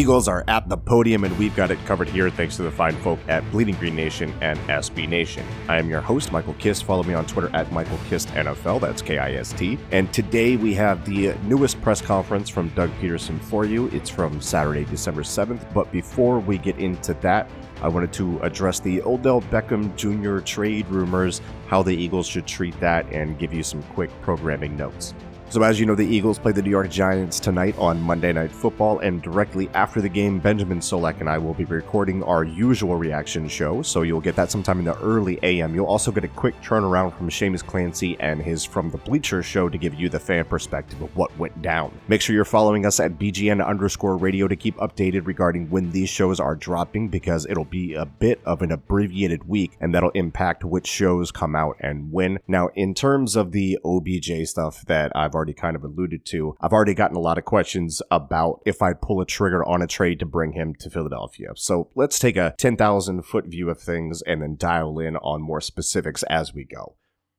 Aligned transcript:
Eagles 0.00 0.28
are 0.28 0.44
at 0.48 0.66
the 0.66 0.78
podium, 0.78 1.24
and 1.24 1.38
we've 1.38 1.54
got 1.54 1.70
it 1.70 1.78
covered 1.84 2.08
here 2.08 2.30
thanks 2.30 2.56
to 2.56 2.62
the 2.62 2.70
fine 2.70 2.96
folk 3.02 3.18
at 3.28 3.48
Bleeding 3.50 3.74
Green 3.74 3.94
Nation 3.94 4.32
and 4.40 4.58
SB 4.60 5.06
Nation. 5.06 5.44
I 5.68 5.76
am 5.76 5.90
your 5.90 6.00
host, 6.00 6.32
Michael 6.32 6.54
Kist. 6.54 6.84
Follow 6.84 7.02
me 7.02 7.12
on 7.12 7.26
Twitter 7.26 7.54
at 7.54 7.70
Michael 7.70 7.98
Kist 8.08 8.28
NFL. 8.28 8.80
That's 8.80 9.02
K 9.02 9.18
I 9.18 9.32
S 9.32 9.52
T. 9.52 9.78
And 9.90 10.10
today 10.10 10.56
we 10.56 10.72
have 10.72 11.04
the 11.04 11.34
newest 11.42 11.78
press 11.82 12.00
conference 12.00 12.48
from 12.48 12.70
Doug 12.70 12.88
Pederson 12.98 13.38
for 13.38 13.66
you. 13.66 13.88
It's 13.88 14.08
from 14.08 14.40
Saturday, 14.40 14.86
December 14.86 15.20
7th. 15.20 15.70
But 15.74 15.92
before 15.92 16.40
we 16.40 16.56
get 16.56 16.78
into 16.78 17.12
that, 17.20 17.50
I 17.82 17.88
wanted 17.88 18.10
to 18.14 18.40
address 18.40 18.80
the 18.80 19.02
Odell 19.02 19.42
Beckham 19.42 19.94
Jr. 19.96 20.38
trade 20.42 20.86
rumors, 20.88 21.42
how 21.66 21.82
the 21.82 21.94
Eagles 21.94 22.26
should 22.26 22.46
treat 22.46 22.78
that, 22.80 23.04
and 23.12 23.38
give 23.38 23.52
you 23.52 23.62
some 23.62 23.82
quick 23.82 24.10
programming 24.22 24.78
notes. 24.78 25.12
So, 25.50 25.64
as 25.64 25.80
you 25.80 25.86
know, 25.86 25.96
the 25.96 26.06
Eagles 26.06 26.38
play 26.38 26.52
the 26.52 26.62
New 26.62 26.70
York 26.70 26.90
Giants 26.90 27.40
tonight 27.40 27.76
on 27.76 28.00
Monday 28.00 28.32
Night 28.32 28.52
Football, 28.52 29.00
and 29.00 29.20
directly 29.20 29.68
after 29.70 30.00
the 30.00 30.08
game, 30.08 30.38
Benjamin 30.38 30.78
Solak 30.78 31.18
and 31.18 31.28
I 31.28 31.38
will 31.38 31.54
be 31.54 31.64
recording 31.64 32.22
our 32.22 32.44
usual 32.44 32.94
reaction 32.94 33.48
show. 33.48 33.82
So, 33.82 34.02
you'll 34.02 34.20
get 34.20 34.36
that 34.36 34.52
sometime 34.52 34.78
in 34.78 34.84
the 34.84 34.96
early 35.00 35.40
AM. 35.42 35.74
You'll 35.74 35.86
also 35.86 36.12
get 36.12 36.22
a 36.22 36.28
quick 36.28 36.54
turnaround 36.62 37.18
from 37.18 37.30
Seamus 37.30 37.66
Clancy 37.66 38.16
and 38.20 38.40
his 38.40 38.64
From 38.64 38.92
the 38.92 38.98
Bleacher 38.98 39.42
show 39.42 39.68
to 39.68 39.76
give 39.76 39.94
you 39.94 40.08
the 40.08 40.20
fan 40.20 40.44
perspective 40.44 41.02
of 41.02 41.16
what 41.16 41.36
went 41.36 41.60
down. 41.60 41.90
Make 42.06 42.20
sure 42.20 42.36
you're 42.36 42.44
following 42.44 42.86
us 42.86 43.00
at 43.00 43.18
BGN 43.18 43.66
underscore 43.66 44.18
radio 44.18 44.46
to 44.46 44.54
keep 44.54 44.76
updated 44.76 45.26
regarding 45.26 45.68
when 45.68 45.90
these 45.90 46.10
shows 46.10 46.38
are 46.38 46.54
dropping, 46.54 47.08
because 47.08 47.44
it'll 47.50 47.64
be 47.64 47.94
a 47.94 48.06
bit 48.06 48.40
of 48.44 48.62
an 48.62 48.70
abbreviated 48.70 49.48
week, 49.48 49.76
and 49.80 49.92
that'll 49.92 50.10
impact 50.10 50.62
which 50.64 50.86
shows 50.86 51.32
come 51.32 51.56
out 51.56 51.76
and 51.80 52.12
when. 52.12 52.38
Now, 52.46 52.68
in 52.76 52.94
terms 52.94 53.34
of 53.34 53.50
the 53.50 53.80
OBJ 53.84 54.46
stuff 54.46 54.86
that 54.86 55.10
I've 55.16 55.39
already 55.40 55.54
kind 55.54 55.74
of 55.74 55.82
alluded 55.82 56.26
to, 56.26 56.54
I've 56.60 56.74
already 56.74 56.92
gotten 56.92 57.16
a 57.16 57.20
lot 57.20 57.38
of 57.38 57.46
questions 57.46 58.02
about 58.10 58.60
if 58.66 58.82
I'd 58.82 59.00
pull 59.00 59.22
a 59.22 59.26
trigger 59.26 59.64
on 59.64 59.80
a 59.80 59.86
trade 59.86 60.18
to 60.18 60.26
bring 60.26 60.52
him 60.52 60.74
to 60.80 60.90
Philadelphia. 60.90 61.48
So 61.56 61.88
let's 61.94 62.18
take 62.18 62.36
a 62.36 62.54
10,000 62.58 63.22
foot 63.22 63.46
view 63.46 63.70
of 63.70 63.80
things 63.80 64.20
and 64.26 64.42
then 64.42 64.56
dial 64.58 64.98
in 64.98 65.16
on 65.16 65.40
more 65.40 65.62
specifics 65.62 66.22
as 66.24 66.52
we 66.52 66.64
go. 66.64 66.96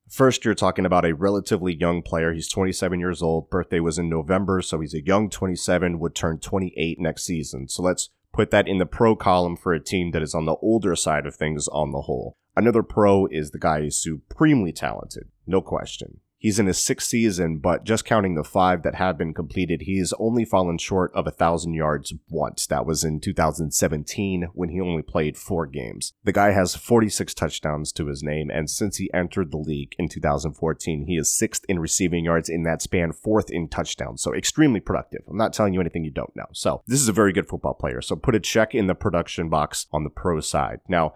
First, 0.10 0.44
you're 0.44 0.56
talking 0.56 0.86
about 0.86 1.06
a 1.06 1.14
relatively 1.14 1.76
young 1.76 2.02
player. 2.02 2.34
He's 2.34 2.50
27 2.50 3.00
years 3.00 3.22
old. 3.22 3.52
Birthday 3.52 3.80
was 3.80 4.00
in 4.00 4.10
November, 4.10 4.64
so 4.64 4.80
he's 4.80 4.96
a 4.96 5.06
young 5.06 5.30
27, 5.30 6.00
would 6.00 6.16
turn 6.16 6.40
28 6.40 7.00
next 7.00 7.24
season. 7.24 7.70
So 7.70 7.84
let's 7.84 8.10
put 8.34 8.50
that 8.50 8.68
in 8.68 8.80
the 8.80 8.88
pro 8.88 9.16
column 9.16 9.56
for 9.56 9.74
a 9.74 9.80
team 9.80 10.12
that 10.12 10.24
is 10.24 10.34
on 10.34 10.46
the 10.46 10.56
older 10.56 10.96
side 10.96 11.28
of 11.28 11.36
things 11.36 11.68
on 11.68 11.92
the 11.92 12.02
whole. 12.02 12.34
Another 12.56 12.84
pro 12.84 13.28
is 13.28 13.52
the 13.52 13.60
guy 13.60 13.80
is 13.82 14.02
supremely 14.02 14.74
talented, 14.74 15.30
no 15.46 15.62
question. 15.62 16.20
He's 16.41 16.57
in 16.57 16.66
his 16.66 16.79
sixth 16.79 17.07
season, 17.07 17.59
but 17.59 17.84
just 17.84 18.03
counting 18.03 18.34
the 18.34 18.44
five 18.44 18.81
that 18.81 18.96
have 18.96 19.16
been 19.16 19.31
completed, 19.31 19.84
he's 19.84 20.12
only 20.18 20.44
fallen 20.44 20.79
short 20.79 21.12
of 21.13 21.28
a 21.28 21.31
thousand 21.31 21.75
yards 21.75 22.16
once. 22.29 22.66
That 22.66 22.84
was 22.84 23.03
in 23.03 23.19
2017 23.19 24.47
when 24.56 24.69
he 24.69 24.81
only 24.81 25.03
played 25.03 25.38
four 25.38 25.68
games. 25.68 26.13
The 26.24 26.31
guy 26.31 26.50
has 26.50 26.75
46 26.75 27.35
touchdowns 27.35 27.91
to 27.91 28.07
his 28.07 28.24
name, 28.24 28.50
and 28.50 28.72
since 28.72 28.97
he 28.97 29.13
entered 29.13 29.52
the 29.52 29.57
league 29.57 29.94
in 30.00 30.09
2014, 30.09 31.06
he 31.06 31.16
is 31.16 31.31
sixth 31.31 31.63
in 31.69 31.78
receiving 31.78 32.25
yards 32.25 32.50
in 32.50 32.63
that 32.63 32.81
span, 32.81 33.12
fourth 33.12 33.52
in 33.52 33.68
touchdowns. 33.68 34.23
So 34.23 34.34
extremely 34.34 34.79
productive. 34.79 35.22
I'm 35.29 35.38
not 35.38 35.53
telling 35.53 35.75
you 35.75 35.79
anything 35.79 36.03
you 36.03 36.09
don't 36.09 36.35
know. 36.35 36.47
So 36.53 36.81
this 36.88 37.02
is 37.02 37.08
a 37.08 37.13
very 37.13 37.34
good 37.34 37.47
football 37.47 37.75
player. 37.75 38.02
So 38.02 38.16
put 38.16 38.34
a 38.34 38.40
check 38.40 38.73
in 38.73 38.88
the 38.88 38.96
production 38.96 39.47
box 39.47 39.85
on 39.94 40.03
the 40.03 40.09
pro 40.09 40.40
side. 40.40 40.79
Now, 40.88 41.13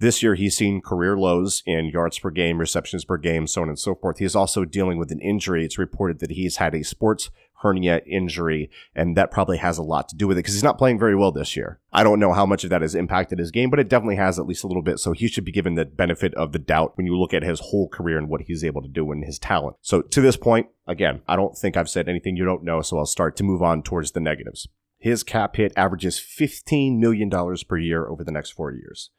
this 0.00 0.22
year, 0.22 0.34
he's 0.34 0.56
seen 0.56 0.80
career 0.80 1.16
lows 1.16 1.62
in 1.66 1.86
yards 1.86 2.18
per 2.18 2.30
game, 2.30 2.58
receptions 2.58 3.04
per 3.04 3.16
game, 3.16 3.46
so 3.46 3.62
on 3.62 3.68
and 3.68 3.78
so 3.78 3.94
forth. 3.94 4.18
He's 4.18 4.36
also 4.36 4.64
dealing 4.64 4.98
with 4.98 5.10
an 5.10 5.20
injury. 5.20 5.64
It's 5.64 5.78
reported 5.78 6.20
that 6.20 6.30
he's 6.30 6.56
had 6.56 6.74
a 6.74 6.84
sports 6.84 7.30
hernia 7.62 8.00
injury, 8.06 8.70
and 8.94 9.16
that 9.16 9.32
probably 9.32 9.56
has 9.56 9.78
a 9.78 9.82
lot 9.82 10.08
to 10.08 10.16
do 10.16 10.28
with 10.28 10.36
it 10.36 10.40
because 10.40 10.54
he's 10.54 10.62
not 10.62 10.78
playing 10.78 10.98
very 10.98 11.16
well 11.16 11.32
this 11.32 11.56
year. 11.56 11.80
I 11.92 12.04
don't 12.04 12.20
know 12.20 12.32
how 12.32 12.46
much 12.46 12.62
of 12.62 12.70
that 12.70 12.82
has 12.82 12.94
impacted 12.94 13.40
his 13.40 13.50
game, 13.50 13.70
but 13.70 13.80
it 13.80 13.88
definitely 13.88 14.16
has 14.16 14.38
at 14.38 14.46
least 14.46 14.62
a 14.62 14.68
little 14.68 14.82
bit. 14.82 15.00
So 15.00 15.12
he 15.12 15.26
should 15.26 15.44
be 15.44 15.52
given 15.52 15.74
the 15.74 15.84
benefit 15.84 16.34
of 16.34 16.52
the 16.52 16.60
doubt 16.60 16.96
when 16.96 17.06
you 17.06 17.18
look 17.18 17.34
at 17.34 17.42
his 17.42 17.58
whole 17.58 17.88
career 17.88 18.18
and 18.18 18.28
what 18.28 18.42
he's 18.42 18.64
able 18.64 18.82
to 18.82 18.88
do 18.88 19.10
and 19.10 19.24
his 19.24 19.38
talent. 19.38 19.76
So 19.80 20.02
to 20.02 20.20
this 20.20 20.36
point, 20.36 20.68
again, 20.86 21.22
I 21.26 21.34
don't 21.34 21.56
think 21.56 21.76
I've 21.76 21.90
said 21.90 22.08
anything 22.08 22.36
you 22.36 22.44
don't 22.44 22.62
know, 22.62 22.80
so 22.82 22.98
I'll 22.98 23.06
start 23.06 23.36
to 23.36 23.44
move 23.44 23.62
on 23.62 23.82
towards 23.82 24.12
the 24.12 24.20
negatives. 24.20 24.68
His 24.98 25.22
cap 25.22 25.56
hit 25.56 25.72
averages 25.76 26.18
$15 26.18 26.98
million 26.98 27.30
per 27.68 27.76
year 27.76 28.06
over 28.06 28.22
the 28.22 28.32
next 28.32 28.50
four 28.50 28.72
years. 28.72 29.10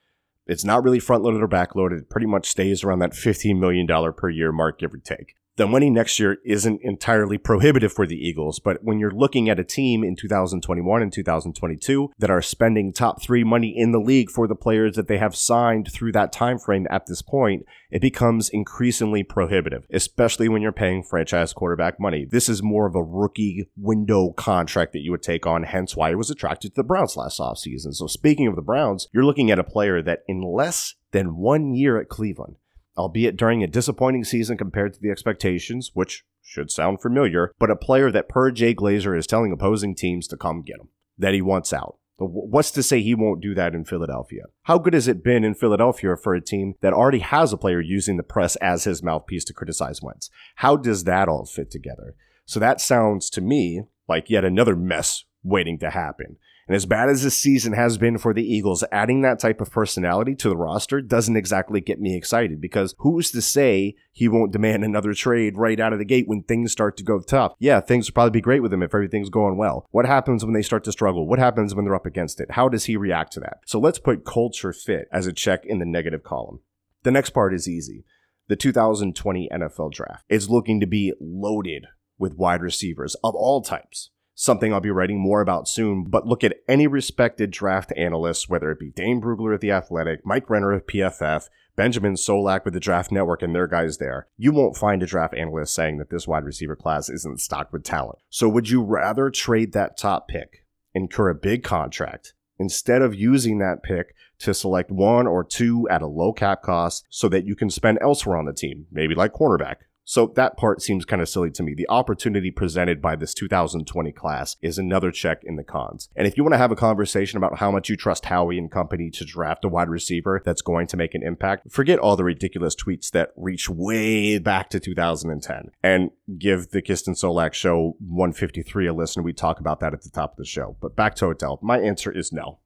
It's 0.50 0.66
not 0.66 0.84
really 0.84 1.00
front 1.00 1.24
loaded 1.24 1.44
or 1.44 1.48
back 1.48 1.76
loaded. 1.76 2.00
It 2.00 2.10
pretty 2.10 2.26
much 2.26 2.50
stays 2.50 2.84
around 2.84 3.00
that 3.00 3.12
$15 3.12 3.60
million 3.60 3.88
per 4.14 4.30
year 4.30 4.52
mark, 4.52 4.80
give 4.80 4.94
or 4.94 4.98
take. 4.98 5.36
The 5.60 5.68
money 5.68 5.90
next 5.90 6.18
year 6.22 6.38
isn't 6.46 6.80
entirely 6.84 7.38
prohibitive 7.38 7.92
for 7.92 8.08
the 8.08 8.16
Eagles, 8.16 8.60
but 8.60 8.82
when 8.82 8.98
you're 8.98 9.12
looking 9.12 9.50
at 9.50 9.60
a 9.60 9.64
team 9.66 10.06
in 10.06 10.16
2021 10.16 11.02
and 11.02 11.12
2022 11.12 12.12
that 12.18 12.30
are 12.30 12.42
spending 12.42 12.94
top 12.94 13.22
three 13.22 13.44
money 13.44 13.74
in 13.76 13.92
the 13.92 14.00
league 14.00 14.32
for 14.32 14.48
the 14.48 14.56
players 14.56 14.96
that 14.96 15.10
they 15.10 15.18
have 15.18 15.36
signed 15.36 15.92
through 15.92 16.14
that 16.14 16.32
time 16.32 16.60
frame 16.60 16.88
at 16.90 17.08
this 17.08 17.22
point, 17.22 17.66
it 17.92 18.02
becomes 18.02 18.48
increasingly 18.48 19.22
prohibitive, 19.22 19.86
especially 19.92 20.48
when 20.48 20.62
you're 20.62 20.72
paying 20.72 21.04
franchise 21.04 21.52
quarterback 21.52 22.00
money. 22.00 22.26
This 22.26 22.48
is 22.48 22.64
more 22.64 22.88
of 22.88 22.96
a 22.96 23.04
rookie 23.04 23.70
window 23.76 24.32
contract 24.32 24.94
that 24.94 25.02
you 25.02 25.12
would 25.12 25.24
take 25.24 25.46
on, 25.46 25.64
hence 25.64 25.94
why 25.94 26.12
it 26.12 26.18
was 26.18 26.30
attracted 26.30 26.70
to 26.70 26.76
the 26.76 26.88
Browns 26.88 27.18
last 27.18 27.38
offseason. 27.38 27.94
So 27.94 28.08
speaking 28.08 28.48
of 28.48 28.56
the 28.56 28.62
Browns, 28.62 29.10
you're 29.12 29.26
looking 29.26 29.52
at 29.52 29.60
a 29.60 29.66
player 29.66 30.02
that 30.04 30.20
in 30.26 30.40
less 30.42 30.96
than 31.12 31.36
one 31.36 31.74
year 31.74 32.00
at 32.00 32.08
Cleveland 32.08 32.56
albeit 33.00 33.38
during 33.38 33.64
a 33.64 33.68
disappointing 33.68 34.26
season 34.26 34.58
compared 34.58 34.94
to 34.94 35.00
the 35.00 35.10
expectations, 35.10 35.92
which 35.94 36.26
should 36.44 36.70
sound 36.70 37.02
familiar, 37.02 37.54
but 37.58 37.72
a 37.72 37.76
player 37.76 38.12
that 38.12 38.28
per 38.28 38.52
Jay 38.52 38.76
Glazer 38.76 39.18
is 39.18 39.26
telling 39.26 39.52
opposing 39.52 39.96
teams 39.96 40.28
to 40.28 40.38
come 40.38 40.62
get 40.62 40.80
him, 40.80 40.90
that 41.18 41.34
he 41.34 41.42
wants 41.42 41.72
out. 41.72 41.98
What's 42.18 42.72
to 42.72 42.84
say 42.84 43.02
he 43.02 43.16
won't 43.16 43.42
do 43.42 43.56
that 43.56 43.74
in 43.74 43.86
Philadelphia? 43.86 44.44
How 44.64 44.78
good 44.78 44.94
has 44.94 45.08
it 45.08 45.24
been 45.24 45.46
in 45.46 45.54
Philadelphia 45.54 46.18
for 46.18 46.36
a 46.36 46.42
team 46.42 46.74
that 46.82 46.92
already 46.92 47.20
has 47.20 47.54
a 47.54 47.58
player 47.58 47.80
using 47.80 48.18
the 48.18 48.24
press 48.24 48.58
as 48.58 48.84
his 48.84 49.02
mouthpiece 49.02 49.46
to 49.46 49.54
criticize 49.54 50.02
Wentz? 50.02 50.30
How 50.56 50.76
does 50.76 51.06
that 51.06 51.30
all 51.30 51.46
fit 51.46 51.72
together? 51.72 52.16
So 52.46 52.60
that 52.60 52.82
sounds 52.82 53.30
to 53.30 53.42
me 53.42 53.84
like 54.10 54.30
yet 54.30 54.44
another 54.44 54.76
mess 54.76 55.24
waiting 55.44 55.80
to 55.80 55.92
happen. 55.92 56.36
And 56.70 56.76
as 56.76 56.86
bad 56.86 57.10
as 57.10 57.24
this 57.24 57.36
season 57.36 57.74
has 57.74 57.98
been 57.98 58.20
for 58.20 58.32
the 58.32 58.44
Eagles, 58.44 58.84
adding 58.92 59.24
that 59.24 59.40
type 59.40 59.60
of 59.60 59.72
personality 59.72 60.36
to 60.36 60.50
the 60.50 60.56
roster 60.56 61.02
doesn't 61.02 61.36
exactly 61.36 61.82
get 61.82 62.00
me 62.00 62.16
excited 62.16 62.62
because 62.62 62.94
who's 63.00 63.32
to 63.32 63.42
say 63.42 63.96
he 64.12 64.28
won't 64.28 64.52
demand 64.52 64.84
another 64.86 65.16
trade 65.16 65.58
right 65.58 65.80
out 65.80 65.94
of 65.94 66.00
the 66.00 66.06
gate 66.06 66.28
when 66.28 66.44
things 66.44 66.72
start 66.72 66.96
to 66.98 67.04
go 67.04 67.22
tough? 67.22 67.54
Yeah, 67.58 67.80
things 67.82 68.08
will 68.08 68.14
probably 68.14 68.38
be 68.38 68.42
great 68.42 68.62
with 68.62 68.72
him 68.72 68.84
if 68.84 68.94
everything's 68.94 69.32
going 69.32 69.58
well. 69.58 69.88
What 69.90 70.06
happens 70.06 70.46
when 70.46 70.54
they 70.54 70.62
start 70.62 70.84
to 70.84 70.92
struggle? 70.92 71.28
What 71.28 71.40
happens 71.40 71.74
when 71.74 71.86
they're 71.86 71.96
up 71.96 72.06
against 72.06 72.40
it? 72.40 72.52
How 72.52 72.70
does 72.70 72.86
he 72.86 72.96
react 72.96 73.34
to 73.34 73.40
that? 73.40 73.62
So 73.66 73.80
let's 73.80 73.98
put 73.98 74.24
culture 74.24 74.72
fit 74.72 75.08
as 75.12 75.26
a 75.26 75.34
check 75.34 75.66
in 75.66 75.80
the 75.80 75.86
negative 75.88 76.22
column. 76.22 76.60
The 77.02 77.10
next 77.10 77.32
part 77.32 77.52
is 77.52 77.68
easy. 77.68 78.06
The 78.48 78.56
2020 78.56 79.50
NFL 79.52 79.92
draft 79.92 80.24
is 80.30 80.52
looking 80.52 80.80
to 80.82 80.88
be 80.88 81.14
loaded 81.20 81.88
with 82.20 82.38
wide 82.38 82.62
receivers 82.62 83.16
of 83.24 83.34
all 83.34 83.64
types 83.64 84.12
something 84.40 84.74
I'll 84.74 84.80
be 84.80 84.90
writing 84.90 85.20
more 85.20 85.42
about 85.42 85.68
soon, 85.68 86.06
but 86.06 86.26
look 86.26 86.46
at 86.46 86.62
any 86.66 86.88
respected 86.88 87.52
draft 87.52 87.92
analyst, 87.98 88.50
whether 88.50 88.72
it 88.72 88.80
be 88.80 88.90
Dane 88.90 89.20
Brugler 89.20 89.54
of 89.54 89.60
The 89.60 89.72
Athletic, 89.72 90.26
Mike 90.26 90.50
Renner 90.50 90.72
of 90.72 90.88
PFF, 90.88 91.50
Benjamin 91.76 92.14
Solak 92.14 92.64
with 92.64 92.74
the 92.74 92.80
Draft 92.80 93.12
Network 93.12 93.42
and 93.42 93.54
their 93.54 93.68
guys 93.68 93.98
there, 93.98 94.28
you 94.38 94.54
won't 94.54 94.78
find 94.78 95.04
a 95.04 95.06
draft 95.06 95.34
analyst 95.34 95.76
saying 95.76 95.98
that 95.98 96.10
this 96.10 96.26
wide 96.26 96.46
receiver 96.46 96.78
class 96.78 97.10
isn't 97.10 97.42
stocked 97.42 97.74
with 97.74 97.84
talent. 97.84 98.20
So 98.30 98.48
would 98.48 98.70
you 98.70 98.82
rather 98.82 99.30
trade 99.30 99.74
that 99.74 99.98
top 99.98 100.30
pick, 100.30 100.64
incur 100.94 101.32
a 101.32 101.36
big 101.36 101.66
contract, 101.66 102.34
instead 102.58 103.02
of 103.02 103.14
using 103.14 103.60
that 103.60 103.84
pick 103.84 104.16
to 104.40 104.54
select 104.54 104.90
one 104.90 105.28
or 105.28 105.44
two 105.44 105.86
at 105.90 106.02
a 106.02 106.08
low 106.08 106.32
cap 106.32 106.62
cost 106.64 107.06
so 107.10 107.28
that 107.28 107.44
you 107.44 107.58
can 107.58 107.70
spend 107.70 108.00
elsewhere 108.02 108.38
on 108.38 108.46
the 108.46 108.54
team, 108.54 108.86
maybe 108.90 109.16
like 109.16 109.34
cornerback, 109.34 109.76
so 110.10 110.26
that 110.38 110.58
part 110.58 110.82
seems 110.82 111.06
kind 111.06 111.22
of 111.22 111.30
silly 111.30 111.52
to 111.52 111.62
me. 111.62 111.76
The 111.76 111.88
opportunity 111.88 112.50
presented 112.50 113.00
by 113.00 113.16
this 113.16 113.32
2020 113.36 114.12
class 114.12 114.56
is 114.60 114.80
another 114.80 115.12
check 115.12 115.44
in 115.44 115.56
the 115.56 115.64
cons. 115.64 116.10
And 116.16 116.26
if 116.26 116.36
you 116.36 116.44
want 116.44 116.56
to 116.56 116.58
have 116.58 116.72
a 116.72 116.76
conversation 116.76 117.38
about 117.38 117.60
how 117.60 117.70
much 117.70 117.90
you 117.90 117.96
trust 117.96 118.26
Howie 118.26 118.58
and 118.58 118.72
company 118.72 119.12
to 119.12 119.24
draft 119.24 119.66
a 119.66 119.70
wide 119.70 119.88
receiver 119.88 120.42
that's 120.44 120.64
going 120.64 120.88
to 120.88 120.98
make 120.98 121.14
an 121.14 121.22
impact, 121.22 121.72
forget 121.72 122.00
all 122.00 122.16
the 122.16 122.24
ridiculous 122.24 122.76
tweets 122.76 123.12
that 123.12 123.34
reach 123.38 123.70
way 123.70 124.40
back 124.40 124.72
to 124.72 124.80
2010 124.80 125.70
and 125.84 126.10
give 126.40 126.72
the 126.72 126.82
Kist 126.82 127.08
and 127.08 127.16
Solak 127.16 127.54
show 127.54 127.96
153 128.00 128.88
a 128.88 128.94
listen. 128.94 129.22
We 129.22 129.32
talk 129.32 129.60
about 129.60 129.80
that 129.82 129.94
at 129.94 130.02
the 130.02 130.10
top 130.10 130.32
of 130.32 130.38
the 130.38 130.46
show. 130.46 130.76
But 130.82 130.96
back 130.96 131.14
to 131.18 131.28
Odell. 131.28 131.60
My 131.62 131.80
answer 131.80 132.12
is 132.12 132.34
no. 132.34 132.62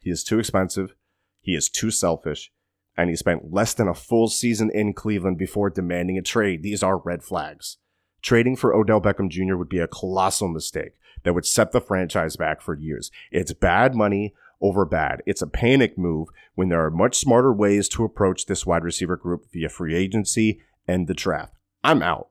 He 0.00 0.10
is 0.10 0.24
too 0.24 0.40
expensive. 0.40 0.96
He 1.40 1.54
is 1.54 1.68
too 1.68 1.92
selfish 1.92 2.50
and 2.98 3.08
he 3.08 3.16
spent 3.16 3.54
less 3.54 3.72
than 3.72 3.86
a 3.86 3.94
full 3.94 4.26
season 4.26 4.70
in 4.74 4.92
Cleveland 4.92 5.38
before 5.38 5.70
demanding 5.70 6.18
a 6.18 6.22
trade. 6.22 6.64
These 6.64 6.82
are 6.82 6.98
red 6.98 7.22
flags. 7.22 7.76
Trading 8.22 8.56
for 8.56 8.74
Odell 8.74 9.00
Beckham 9.00 9.30
Jr. 9.30 9.54
would 9.54 9.68
be 9.68 9.78
a 9.78 9.86
colossal 9.86 10.48
mistake 10.48 10.94
that 11.22 11.32
would 11.32 11.46
set 11.46 11.70
the 11.70 11.80
franchise 11.80 12.36
back 12.36 12.60
for 12.60 12.74
years. 12.74 13.12
It's 13.30 13.52
bad 13.52 13.94
money 13.94 14.34
over 14.60 14.84
bad. 14.84 15.22
It's 15.26 15.40
a 15.40 15.46
panic 15.46 15.96
move 15.96 16.28
when 16.56 16.70
there 16.70 16.84
are 16.84 16.90
much 16.90 17.16
smarter 17.16 17.52
ways 17.52 17.88
to 17.90 18.02
approach 18.02 18.46
this 18.46 18.66
wide 18.66 18.82
receiver 18.82 19.16
group 19.16 19.46
via 19.52 19.68
free 19.68 19.94
agency 19.94 20.60
and 20.88 21.06
the 21.06 21.14
draft. 21.14 21.54
I'm 21.84 22.02
out. 22.02 22.30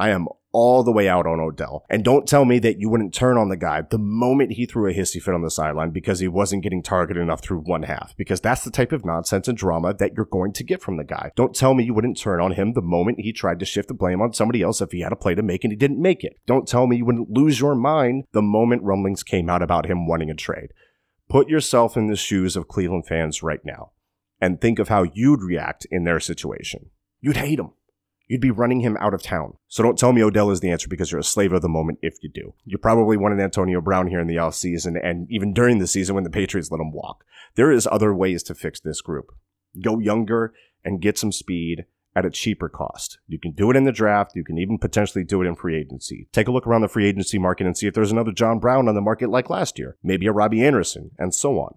I 0.00 0.08
am 0.08 0.28
all 0.56 0.82
the 0.82 0.90
way 0.90 1.06
out 1.06 1.26
on 1.26 1.38
Odell. 1.38 1.84
And 1.90 2.02
don't 2.02 2.26
tell 2.26 2.46
me 2.46 2.58
that 2.60 2.80
you 2.80 2.88
wouldn't 2.88 3.12
turn 3.12 3.36
on 3.36 3.50
the 3.50 3.58
guy 3.58 3.82
the 3.82 3.98
moment 3.98 4.52
he 4.52 4.64
threw 4.64 4.90
a 4.90 4.94
hissy 4.94 5.20
fit 5.20 5.34
on 5.34 5.42
the 5.42 5.50
sideline 5.50 5.90
because 5.90 6.20
he 6.20 6.28
wasn't 6.28 6.62
getting 6.62 6.82
targeted 6.82 7.22
enough 7.22 7.42
through 7.42 7.58
one 7.58 7.82
half, 7.82 8.16
because 8.16 8.40
that's 8.40 8.64
the 8.64 8.70
type 8.70 8.90
of 8.90 9.04
nonsense 9.04 9.48
and 9.48 9.58
drama 9.58 9.92
that 9.92 10.14
you're 10.16 10.24
going 10.24 10.54
to 10.54 10.64
get 10.64 10.80
from 10.80 10.96
the 10.96 11.04
guy. 11.04 11.30
Don't 11.36 11.54
tell 11.54 11.74
me 11.74 11.84
you 11.84 11.92
wouldn't 11.92 12.16
turn 12.16 12.40
on 12.40 12.52
him 12.52 12.72
the 12.72 12.80
moment 12.80 13.20
he 13.20 13.34
tried 13.34 13.58
to 13.58 13.66
shift 13.66 13.88
the 13.88 13.94
blame 13.94 14.22
on 14.22 14.32
somebody 14.32 14.62
else 14.62 14.80
if 14.80 14.92
he 14.92 15.00
had 15.00 15.12
a 15.12 15.16
play 15.16 15.34
to 15.34 15.42
make 15.42 15.62
and 15.62 15.72
he 15.72 15.76
didn't 15.76 16.00
make 16.00 16.24
it. 16.24 16.40
Don't 16.46 16.66
tell 16.66 16.86
me 16.86 16.96
you 16.96 17.04
wouldn't 17.04 17.28
lose 17.28 17.60
your 17.60 17.74
mind 17.74 18.24
the 18.32 18.40
moment 18.40 18.82
rumblings 18.82 19.22
came 19.22 19.50
out 19.50 19.60
about 19.60 19.84
him 19.84 20.06
wanting 20.06 20.30
a 20.30 20.34
trade. 20.34 20.70
Put 21.28 21.50
yourself 21.50 21.98
in 21.98 22.06
the 22.06 22.16
shoes 22.16 22.56
of 22.56 22.66
Cleveland 22.66 23.06
fans 23.06 23.42
right 23.42 23.60
now 23.62 23.92
and 24.40 24.58
think 24.58 24.78
of 24.78 24.88
how 24.88 25.02
you'd 25.02 25.42
react 25.42 25.86
in 25.90 26.04
their 26.04 26.18
situation. 26.18 26.88
You'd 27.20 27.36
hate 27.36 27.58
him. 27.58 27.72
You'd 28.28 28.40
be 28.40 28.50
running 28.50 28.80
him 28.80 28.96
out 29.00 29.14
of 29.14 29.22
town. 29.22 29.56
So 29.68 29.82
don't 29.82 29.98
tell 29.98 30.12
me 30.12 30.22
Odell 30.22 30.50
is 30.50 30.60
the 30.60 30.70
answer 30.70 30.88
because 30.88 31.12
you're 31.12 31.20
a 31.20 31.24
slave 31.24 31.52
of 31.52 31.62
the 31.62 31.68
moment 31.68 32.00
if 32.02 32.16
you 32.22 32.28
do. 32.28 32.54
You 32.64 32.76
probably 32.76 33.16
wanted 33.16 33.40
Antonio 33.40 33.80
Brown 33.80 34.08
here 34.08 34.20
in 34.20 34.26
the 34.26 34.36
offseason 34.36 34.98
and 35.02 35.30
even 35.30 35.52
during 35.52 35.78
the 35.78 35.86
season 35.86 36.14
when 36.14 36.24
the 36.24 36.30
Patriots 36.30 36.70
let 36.70 36.80
him 36.80 36.92
walk. 36.92 37.24
There 37.54 37.70
is 37.70 37.88
other 37.90 38.12
ways 38.12 38.42
to 38.44 38.54
fix 38.54 38.80
this 38.80 39.00
group. 39.00 39.32
Go 39.80 40.00
younger 40.00 40.52
and 40.84 41.00
get 41.00 41.18
some 41.18 41.30
speed 41.30 41.84
at 42.16 42.24
a 42.24 42.30
cheaper 42.30 42.68
cost. 42.68 43.18
You 43.28 43.38
can 43.38 43.52
do 43.52 43.70
it 43.70 43.76
in 43.76 43.84
the 43.84 43.92
draft. 43.92 44.32
You 44.34 44.42
can 44.42 44.58
even 44.58 44.78
potentially 44.78 45.22
do 45.22 45.42
it 45.42 45.46
in 45.46 45.54
free 45.54 45.76
agency. 45.76 46.28
Take 46.32 46.48
a 46.48 46.50
look 46.50 46.66
around 46.66 46.80
the 46.80 46.88
free 46.88 47.06
agency 47.06 47.38
market 47.38 47.66
and 47.66 47.76
see 47.76 47.86
if 47.86 47.94
there's 47.94 48.12
another 48.12 48.32
John 48.32 48.58
Brown 48.58 48.88
on 48.88 48.94
the 48.94 49.00
market 49.00 49.28
like 49.28 49.50
last 49.50 49.78
year, 49.78 49.98
maybe 50.02 50.26
a 50.26 50.32
Robbie 50.32 50.64
Anderson, 50.64 51.10
and 51.18 51.34
so 51.34 51.60
on. 51.60 51.76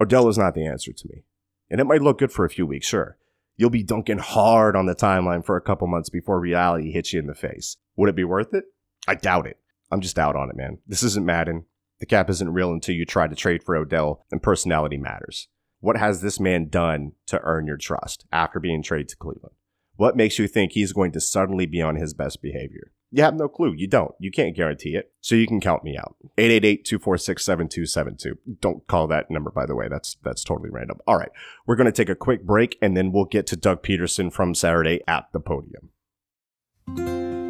Odell 0.00 0.28
is 0.28 0.38
not 0.38 0.54
the 0.54 0.66
answer 0.66 0.92
to 0.92 1.08
me. 1.08 1.24
And 1.68 1.80
it 1.80 1.84
might 1.84 2.02
look 2.02 2.18
good 2.18 2.32
for 2.32 2.44
a 2.44 2.50
few 2.50 2.64
weeks, 2.64 2.86
sure 2.86 3.18
you'll 3.56 3.70
be 3.70 3.82
dunking 3.82 4.18
hard 4.18 4.76
on 4.76 4.86
the 4.86 4.94
timeline 4.94 5.44
for 5.44 5.56
a 5.56 5.62
couple 5.62 5.86
months 5.86 6.10
before 6.10 6.40
reality 6.40 6.92
hits 6.92 7.12
you 7.12 7.20
in 7.20 7.26
the 7.26 7.34
face. 7.34 7.76
Would 7.96 8.10
it 8.10 8.16
be 8.16 8.24
worth 8.24 8.54
it? 8.54 8.64
I 9.08 9.14
doubt 9.14 9.46
it. 9.46 9.58
I'm 9.90 10.00
just 10.00 10.18
out 10.18 10.36
on 10.36 10.50
it, 10.50 10.56
man. 10.56 10.78
This 10.86 11.02
isn't 11.02 11.26
Madden. 11.26 11.64
The 12.00 12.06
cap 12.06 12.28
isn't 12.28 12.52
real 12.52 12.72
until 12.72 12.94
you 12.94 13.06
try 13.06 13.26
to 13.26 13.34
trade 13.34 13.62
for 13.62 13.76
Odell, 13.76 14.26
and 14.30 14.42
personality 14.42 14.98
matters. 14.98 15.48
What 15.80 15.96
has 15.96 16.20
this 16.20 16.40
man 16.40 16.68
done 16.68 17.12
to 17.26 17.40
earn 17.42 17.66
your 17.66 17.76
trust 17.76 18.26
after 18.32 18.60
being 18.60 18.82
traded 18.82 19.08
to 19.10 19.16
Cleveland? 19.16 19.54
What 19.94 20.16
makes 20.16 20.38
you 20.38 20.46
think 20.46 20.72
he's 20.72 20.92
going 20.92 21.12
to 21.12 21.20
suddenly 21.20 21.64
be 21.64 21.80
on 21.80 21.96
his 21.96 22.12
best 22.12 22.42
behavior? 22.42 22.92
You 23.10 23.22
have 23.22 23.34
no 23.34 23.48
clue. 23.48 23.72
You 23.72 23.86
don't. 23.86 24.12
You 24.18 24.30
can't 24.30 24.56
guarantee 24.56 24.96
it. 24.96 25.12
So 25.20 25.34
you 25.34 25.46
can 25.46 25.60
count 25.60 25.84
me 25.84 25.96
out. 25.96 26.16
888-246-7272. 26.38 28.32
Don't 28.60 28.86
call 28.86 29.06
that 29.06 29.30
number, 29.30 29.50
by 29.50 29.64
the 29.64 29.76
way. 29.76 29.88
That's 29.88 30.16
that's 30.22 30.42
totally 30.44 30.70
random. 30.70 30.98
All 31.06 31.16
right. 31.16 31.30
We're 31.66 31.76
going 31.76 31.86
to 31.86 31.92
take 31.92 32.08
a 32.08 32.14
quick 32.14 32.42
break 32.44 32.76
and 32.82 32.96
then 32.96 33.12
we'll 33.12 33.24
get 33.24 33.46
to 33.48 33.56
Doug 33.56 33.82
Pederson 33.82 34.32
from 34.32 34.54
Saturday 34.54 35.00
at 35.06 35.26
the 35.32 35.40
podium. 35.40 35.90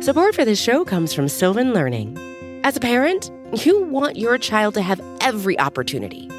Support 0.02 0.34
for 0.34 0.44
this 0.44 0.60
show 0.60 0.84
comes 0.84 1.12
from 1.12 1.28
Sylvan 1.28 1.72
Learning. 1.72 2.16
As 2.62 2.76
a 2.76 2.80
parent, 2.80 3.30
you 3.64 3.84
want 3.84 4.16
your 4.16 4.38
child 4.38 4.74
to 4.74 4.82
have 4.82 5.00
every 5.20 5.58
opportunity. 5.58 6.30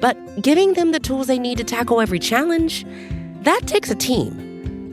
But 0.00 0.42
giving 0.42 0.74
them 0.74 0.92
the 0.92 1.00
tools 1.00 1.26
they 1.26 1.38
need 1.38 1.58
to 1.58 1.64
tackle 1.64 2.00
every 2.00 2.18
challenge, 2.18 2.84
that 3.40 3.62
takes 3.66 3.90
a 3.90 3.94
team. 3.94 4.45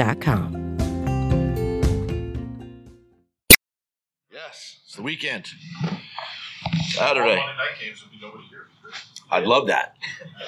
29.com. 0.00 0.60
the 4.96 5.02
weekend. 5.02 5.46
Saturday. 6.88 7.40
I'd 9.30 9.44
love 9.44 9.68
that. 9.68 9.96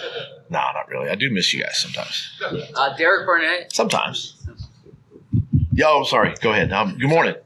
no, 0.51 0.59
not 0.59 0.89
really. 0.89 1.09
I 1.09 1.15
do 1.15 1.31
miss 1.31 1.55
you 1.55 1.63
guys 1.63 1.79
sometimes. 1.79 2.41
Uh, 2.75 2.97
Derek 2.97 3.25
Barnett. 3.25 3.73
Sometimes. 3.73 4.37
Yo, 5.73 6.01
I'm 6.01 6.05
sorry. 6.05 6.35
Go 6.41 6.51
ahead. 6.51 6.73
Um, 6.73 6.99
good 6.99 7.09
morning. 7.09 7.37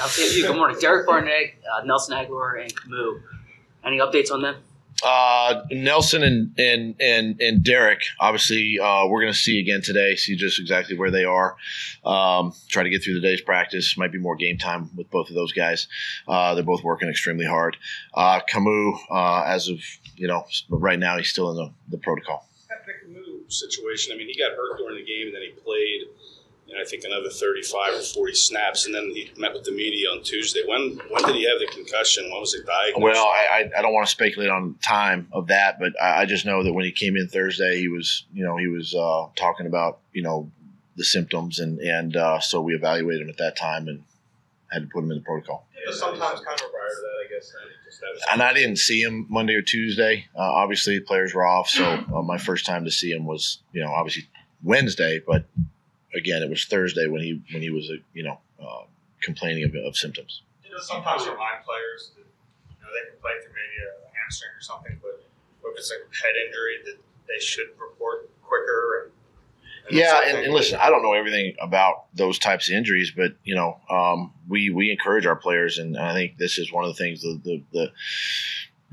I'll 0.00 0.08
see 0.08 0.38
you. 0.40 0.46
Good 0.46 0.56
morning. 0.56 0.78
Derek 0.80 1.06
Barnett, 1.06 1.54
uh, 1.74 1.84
Nelson 1.84 2.16
Agholor, 2.16 2.62
and 2.62 2.72
Camus. 2.74 3.20
Any 3.84 3.98
updates 3.98 4.30
on 4.30 4.40
them? 4.40 4.56
Uh, 5.02 5.62
Nelson 5.70 6.22
and 6.22 6.54
and 6.58 6.94
and 7.00 7.40
and 7.40 7.62
Derek, 7.62 8.02
obviously, 8.20 8.78
uh, 8.78 9.06
we're 9.06 9.20
going 9.20 9.32
to 9.32 9.38
see 9.38 9.58
again 9.60 9.82
today. 9.82 10.16
See 10.16 10.36
just 10.36 10.60
exactly 10.60 10.96
where 10.96 11.10
they 11.10 11.24
are. 11.24 11.56
Um, 12.04 12.52
try 12.68 12.82
to 12.82 12.90
get 12.90 13.02
through 13.02 13.14
the 13.14 13.20
day's 13.20 13.40
practice. 13.40 13.96
Might 13.96 14.12
be 14.12 14.18
more 14.18 14.36
game 14.36 14.58
time 14.58 14.90
with 14.96 15.10
both 15.10 15.28
of 15.28 15.34
those 15.34 15.52
guys. 15.52 15.88
Uh, 16.28 16.54
they're 16.54 16.64
both 16.64 16.84
working 16.84 17.08
extremely 17.08 17.46
hard. 17.46 17.76
Uh, 18.14 18.40
Camus, 18.46 18.98
uh, 19.10 19.42
as 19.42 19.68
of 19.68 19.80
you 20.16 20.28
know, 20.28 20.44
right 20.68 20.98
now, 20.98 21.16
he's 21.18 21.28
still 21.28 21.50
in 21.50 21.56
the, 21.56 21.72
the 21.88 21.98
protocol. 21.98 22.48
That 22.68 22.84
situation. 23.48 24.12
I 24.14 24.18
mean, 24.18 24.28
he 24.28 24.38
got 24.38 24.52
hurt 24.52 24.78
during 24.78 24.96
the 24.96 25.04
game, 25.04 25.26
and 25.26 25.34
then 25.34 25.42
he 25.42 25.50
played 25.50 26.02
and 26.68 26.78
I 26.80 26.84
think 26.84 27.04
another 27.04 27.28
35 27.28 27.94
or 27.94 28.00
40 28.00 28.34
snaps, 28.34 28.86
and 28.86 28.94
then 28.94 29.10
he 29.10 29.30
met 29.36 29.52
with 29.52 29.64
the 29.64 29.72
media 29.72 30.08
on 30.08 30.22
Tuesday. 30.22 30.60
When 30.66 31.00
when 31.10 31.22
did 31.24 31.36
he 31.36 31.48
have 31.48 31.58
the 31.58 31.68
concussion? 31.72 32.30
When 32.30 32.40
was 32.40 32.54
it 32.54 32.66
diagnosed? 32.66 33.02
Well, 33.02 33.26
I, 33.26 33.70
I 33.76 33.82
don't 33.82 33.92
want 33.92 34.06
to 34.06 34.10
speculate 34.10 34.50
on 34.50 34.76
time 34.86 35.28
of 35.32 35.48
that, 35.48 35.78
but 35.78 35.92
I, 36.02 36.22
I, 36.22 36.26
just 36.26 36.46
know 36.46 36.62
that 36.62 36.72
when 36.72 36.84
he 36.84 36.92
came 36.92 37.16
in 37.16 37.28
Thursday, 37.28 37.80
he 37.80 37.88
was 37.88 38.24
you 38.32 38.44
know 38.44 38.56
he 38.56 38.68
was 38.68 38.94
uh, 38.94 39.26
talking 39.36 39.66
about 39.66 39.98
you 40.12 40.22
know 40.22 40.50
the 40.96 41.04
symptoms, 41.04 41.58
and 41.58 41.78
and 41.80 42.16
uh, 42.16 42.40
so 42.40 42.60
we 42.60 42.74
evaluated 42.74 43.22
him 43.22 43.28
at 43.28 43.38
that 43.38 43.56
time 43.56 43.88
and 43.88 44.02
had 44.72 44.82
to 44.82 44.88
put 44.88 45.04
him 45.04 45.10
in 45.10 45.18
the 45.18 45.24
protocol. 45.24 45.66
Yeah, 45.86 45.92
sometimes 45.92 46.40
kind 46.40 46.60
of 46.60 46.70
prior 46.70 46.88
to 46.88 47.00
that, 47.00 47.26
I 47.26 47.34
guess. 47.34 47.52
And 48.32 48.42
I 48.42 48.52
didn't 48.52 48.76
see 48.76 49.00
him 49.00 49.26
Monday 49.28 49.54
or 49.54 49.62
Tuesday. 49.62 50.26
Uh, 50.36 50.40
obviously, 50.40 50.98
the 50.98 51.04
players 51.04 51.32
were 51.34 51.44
off, 51.44 51.68
so 51.68 51.84
uh, 51.84 52.22
my 52.22 52.38
first 52.38 52.66
time 52.66 52.84
to 52.84 52.90
see 52.90 53.12
him 53.12 53.24
was, 53.24 53.60
you 53.72 53.82
know, 53.82 53.92
obviously 53.92 54.28
Wednesday. 54.62 55.20
But 55.24 55.44
again, 56.14 56.42
it 56.42 56.50
was 56.50 56.64
Thursday 56.64 57.06
when 57.06 57.22
he 57.22 57.42
when 57.52 57.62
he 57.62 57.70
was, 57.70 57.90
uh, 57.90 58.02
you 58.12 58.22
know, 58.22 58.38
uh, 58.60 58.84
complaining 59.22 59.64
of, 59.64 59.74
of 59.86 59.96
symptoms. 59.96 60.42
You 60.64 60.70
know, 60.70 60.78
sometimes 60.80 61.22
remind 61.22 61.64
players 61.64 62.12
that 62.16 62.24
you 62.24 62.76
know 62.82 62.88
they 62.92 63.10
can 63.10 63.20
play 63.20 63.32
through 63.42 63.52
maybe 63.52 63.76
a 63.84 64.18
hamstring 64.18 64.52
or 64.56 64.62
something, 64.62 64.98
but 65.02 65.24
if 65.70 65.78
it's 65.78 65.90
a 65.90 65.94
head 65.94 66.34
injury, 66.46 66.78
that 66.84 66.98
they 67.28 67.44
should 67.44 67.68
report 67.78 68.30
quicker. 68.42 69.04
And, 69.04 69.12
and 69.88 69.98
yeah, 69.98 70.20
and, 70.26 70.44
and, 70.44 70.54
listen, 70.54 70.78
I 70.80 70.88
don't 70.90 71.02
know 71.02 71.12
everything 71.12 71.54
about 71.60 72.06
those 72.14 72.38
types 72.38 72.68
of 72.68 72.76
injuries, 72.76 73.12
but 73.14 73.32
you 73.44 73.54
know, 73.54 73.80
um, 73.90 74.32
we 74.48 74.70
we 74.70 74.90
encourage 74.90 75.26
our 75.26 75.36
players, 75.36 75.78
and 75.78 75.96
I 75.96 76.12
think 76.14 76.38
this 76.38 76.58
is 76.58 76.72
one 76.72 76.84
of 76.84 76.90
the 76.90 77.02
things 77.02 77.22
the 77.22 77.40
the, 77.42 77.62
the 77.72 77.92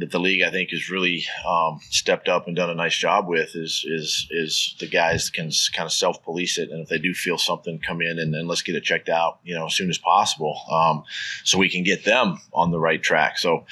that 0.01 0.11
the 0.11 0.19
league 0.19 0.41
I 0.43 0.51
think 0.51 0.71
has 0.71 0.89
really 0.89 1.23
um, 1.47 1.79
stepped 1.89 2.27
up 2.27 2.47
and 2.47 2.55
done 2.55 2.69
a 2.69 2.75
nice 2.75 2.97
job 2.97 3.27
with 3.27 3.55
is 3.55 3.85
is 3.87 4.27
is 4.29 4.75
the 4.79 4.87
guys 4.87 5.29
can 5.29 5.51
kind 5.73 5.85
of 5.85 5.93
self 5.93 6.21
police 6.23 6.57
it, 6.57 6.69
and 6.69 6.81
if 6.81 6.89
they 6.89 6.97
do 6.97 7.13
feel 7.13 7.37
something, 7.37 7.79
come 7.79 8.01
in 8.01 8.19
and, 8.19 8.47
let's 8.47 8.61
get 8.61 8.75
it 8.75 8.83
checked 8.83 9.09
out, 9.09 9.39
you 9.43 9.53
know, 9.53 9.67
as 9.67 9.75
soon 9.75 9.89
as 9.89 9.97
possible, 9.97 10.59
um, 10.69 11.03
so 11.43 11.57
we 11.57 11.69
can 11.69 11.83
get 11.83 12.03
them 12.03 12.39
on 12.53 12.71
the 12.71 12.79
right 12.79 13.01
track. 13.01 13.37
So, 13.37 13.65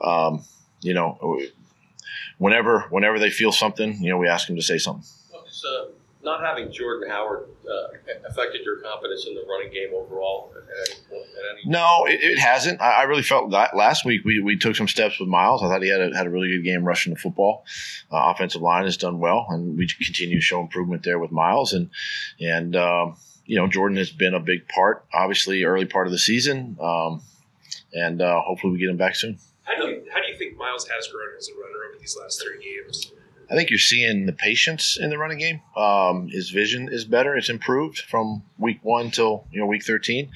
um, 0.00 0.44
you 0.80 0.94
know, 0.94 1.40
whenever 2.38 2.86
whenever 2.90 3.18
they 3.18 3.30
feel 3.30 3.52
something, 3.52 4.02
you 4.02 4.10
know, 4.10 4.18
we 4.18 4.28
ask 4.28 4.46
them 4.46 4.56
to 4.56 4.62
say 4.62 4.78
something. 4.78 5.04
So 5.48 5.90
not 6.24 6.40
having 6.40 6.72
Jordan 6.72 7.10
Howard 7.10 7.48
uh, 7.68 8.28
affected 8.28 8.62
your 8.64 8.80
confidence 8.80 9.26
in 9.26 9.34
the 9.34 9.44
running 9.48 9.72
game 9.72 9.90
overall? 9.94 10.52
At 10.56 10.62
any, 10.62 11.00
any 11.12 11.13
no, 11.66 12.06
it, 12.06 12.20
it, 12.22 12.38
hasn't. 12.38 12.80
I, 12.80 13.00
I, 13.00 13.02
really 13.04 13.22
felt 13.22 13.50
that 13.50 13.76
last 13.76 14.04
week 14.04 14.24
we, 14.24 14.40
we 14.40 14.56
took 14.56 14.76
some 14.76 14.88
steps 14.88 15.18
with 15.18 15.28
Miles. 15.28 15.62
I 15.62 15.68
thought 15.68 15.82
he 15.82 15.90
had 15.90 16.00
a, 16.00 16.16
had 16.16 16.26
a 16.26 16.30
really 16.30 16.48
good 16.48 16.64
game 16.64 16.84
rushing 16.84 17.12
the 17.12 17.18
football. 17.18 17.64
Uh, 18.12 18.32
offensive 18.32 18.62
line 18.62 18.84
has 18.84 18.96
done 18.96 19.18
well, 19.18 19.46
and 19.50 19.76
we 19.76 19.88
continue 20.02 20.36
to 20.36 20.42
show 20.42 20.60
improvement 20.60 21.02
there 21.02 21.18
with 21.18 21.32
Miles. 21.32 21.72
And 21.72 21.90
and 22.40 22.76
um, 22.76 23.16
you 23.46 23.56
know 23.56 23.66
Jordan 23.66 23.98
has 23.98 24.10
been 24.10 24.34
a 24.34 24.40
big 24.40 24.68
part, 24.68 25.04
obviously 25.12 25.64
early 25.64 25.86
part 25.86 26.06
of 26.06 26.12
the 26.12 26.18
season, 26.18 26.76
um, 26.80 27.22
and 27.92 28.20
uh, 28.20 28.40
hopefully 28.40 28.72
we 28.72 28.78
get 28.78 28.90
him 28.90 28.96
back 28.96 29.16
soon. 29.16 29.38
How 29.64 29.76
do 29.76 29.88
you 29.88 30.04
how 30.12 30.20
do 30.20 30.28
you 30.28 30.36
think 30.36 30.56
Miles 30.56 30.88
has 30.88 31.08
grown 31.08 31.36
as 31.38 31.48
a 31.48 31.52
runner 31.52 31.88
over 31.88 31.98
these 31.98 32.16
last 32.20 32.42
three 32.42 32.62
games? 32.62 33.12
I 33.50 33.54
think 33.54 33.70
you're 33.70 33.78
seeing 33.78 34.26
the 34.26 34.32
patience 34.32 34.98
in 35.00 35.10
the 35.10 35.18
running 35.18 35.38
game. 35.38 35.60
Um, 35.76 36.28
his 36.28 36.50
vision 36.50 36.88
is 36.90 37.04
better; 37.04 37.36
it's 37.36 37.48
improved 37.48 37.98
from 37.98 38.42
week 38.58 38.78
one 38.82 39.10
till 39.10 39.46
you 39.50 39.60
know 39.60 39.66
week 39.66 39.84
13. 39.84 40.30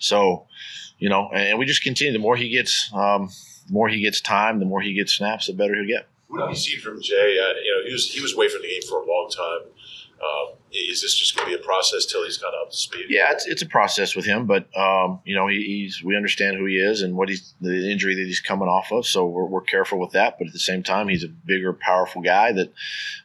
So, 0.00 0.46
you 0.98 1.08
know, 1.08 1.30
and 1.32 1.58
we 1.58 1.66
just 1.66 1.82
continue. 1.82 2.12
The 2.12 2.18
more 2.18 2.36
he 2.36 2.48
gets, 2.48 2.90
um, 2.94 3.30
the 3.66 3.72
more 3.72 3.88
he 3.88 4.00
gets 4.00 4.20
time, 4.20 4.58
the 4.58 4.66
more 4.66 4.80
he 4.80 4.94
gets 4.94 5.14
snaps, 5.14 5.46
the 5.46 5.52
better 5.52 5.74
he'll 5.74 5.86
get. 5.86 6.08
What 6.28 6.40
have 6.40 6.50
you 6.50 6.56
seen 6.56 6.80
from 6.80 7.00
Jay? 7.00 7.38
Uh, 7.38 7.58
you 7.62 7.72
know, 7.72 7.86
he 7.86 7.92
was 7.92 8.10
he 8.12 8.20
was 8.20 8.34
away 8.34 8.48
from 8.48 8.62
the 8.62 8.68
game 8.68 8.82
for 8.88 9.00
a 9.00 9.06
long 9.06 9.30
time. 9.30 9.70
Um, 10.20 10.56
is 10.72 11.02
this 11.02 11.14
just 11.14 11.36
going 11.36 11.50
to 11.50 11.56
be 11.56 11.62
a 11.62 11.64
process 11.64 12.06
till 12.06 12.24
he's 12.24 12.38
got 12.38 12.54
up 12.54 12.70
to 12.70 12.76
speed? 12.76 13.06
Yeah, 13.08 13.32
it's, 13.32 13.46
it's 13.46 13.62
a 13.62 13.66
process 13.66 14.16
with 14.16 14.24
him, 14.24 14.46
but 14.46 14.68
um, 14.76 15.20
you 15.24 15.34
know 15.34 15.46
he, 15.46 15.62
he's 15.62 16.02
we 16.02 16.16
understand 16.16 16.56
who 16.56 16.66
he 16.66 16.76
is 16.76 17.02
and 17.02 17.16
what 17.16 17.28
he's 17.28 17.54
the 17.60 17.90
injury 17.90 18.14
that 18.14 18.24
he's 18.24 18.40
coming 18.40 18.68
off 18.68 18.90
of, 18.92 19.06
so 19.06 19.26
we're, 19.26 19.46
we're 19.46 19.60
careful 19.62 19.98
with 19.98 20.12
that. 20.12 20.38
But 20.38 20.48
at 20.48 20.52
the 20.52 20.58
same 20.58 20.82
time, 20.82 21.08
he's 21.08 21.24
a 21.24 21.28
bigger, 21.28 21.72
powerful 21.72 22.22
guy 22.22 22.52
that 22.52 22.72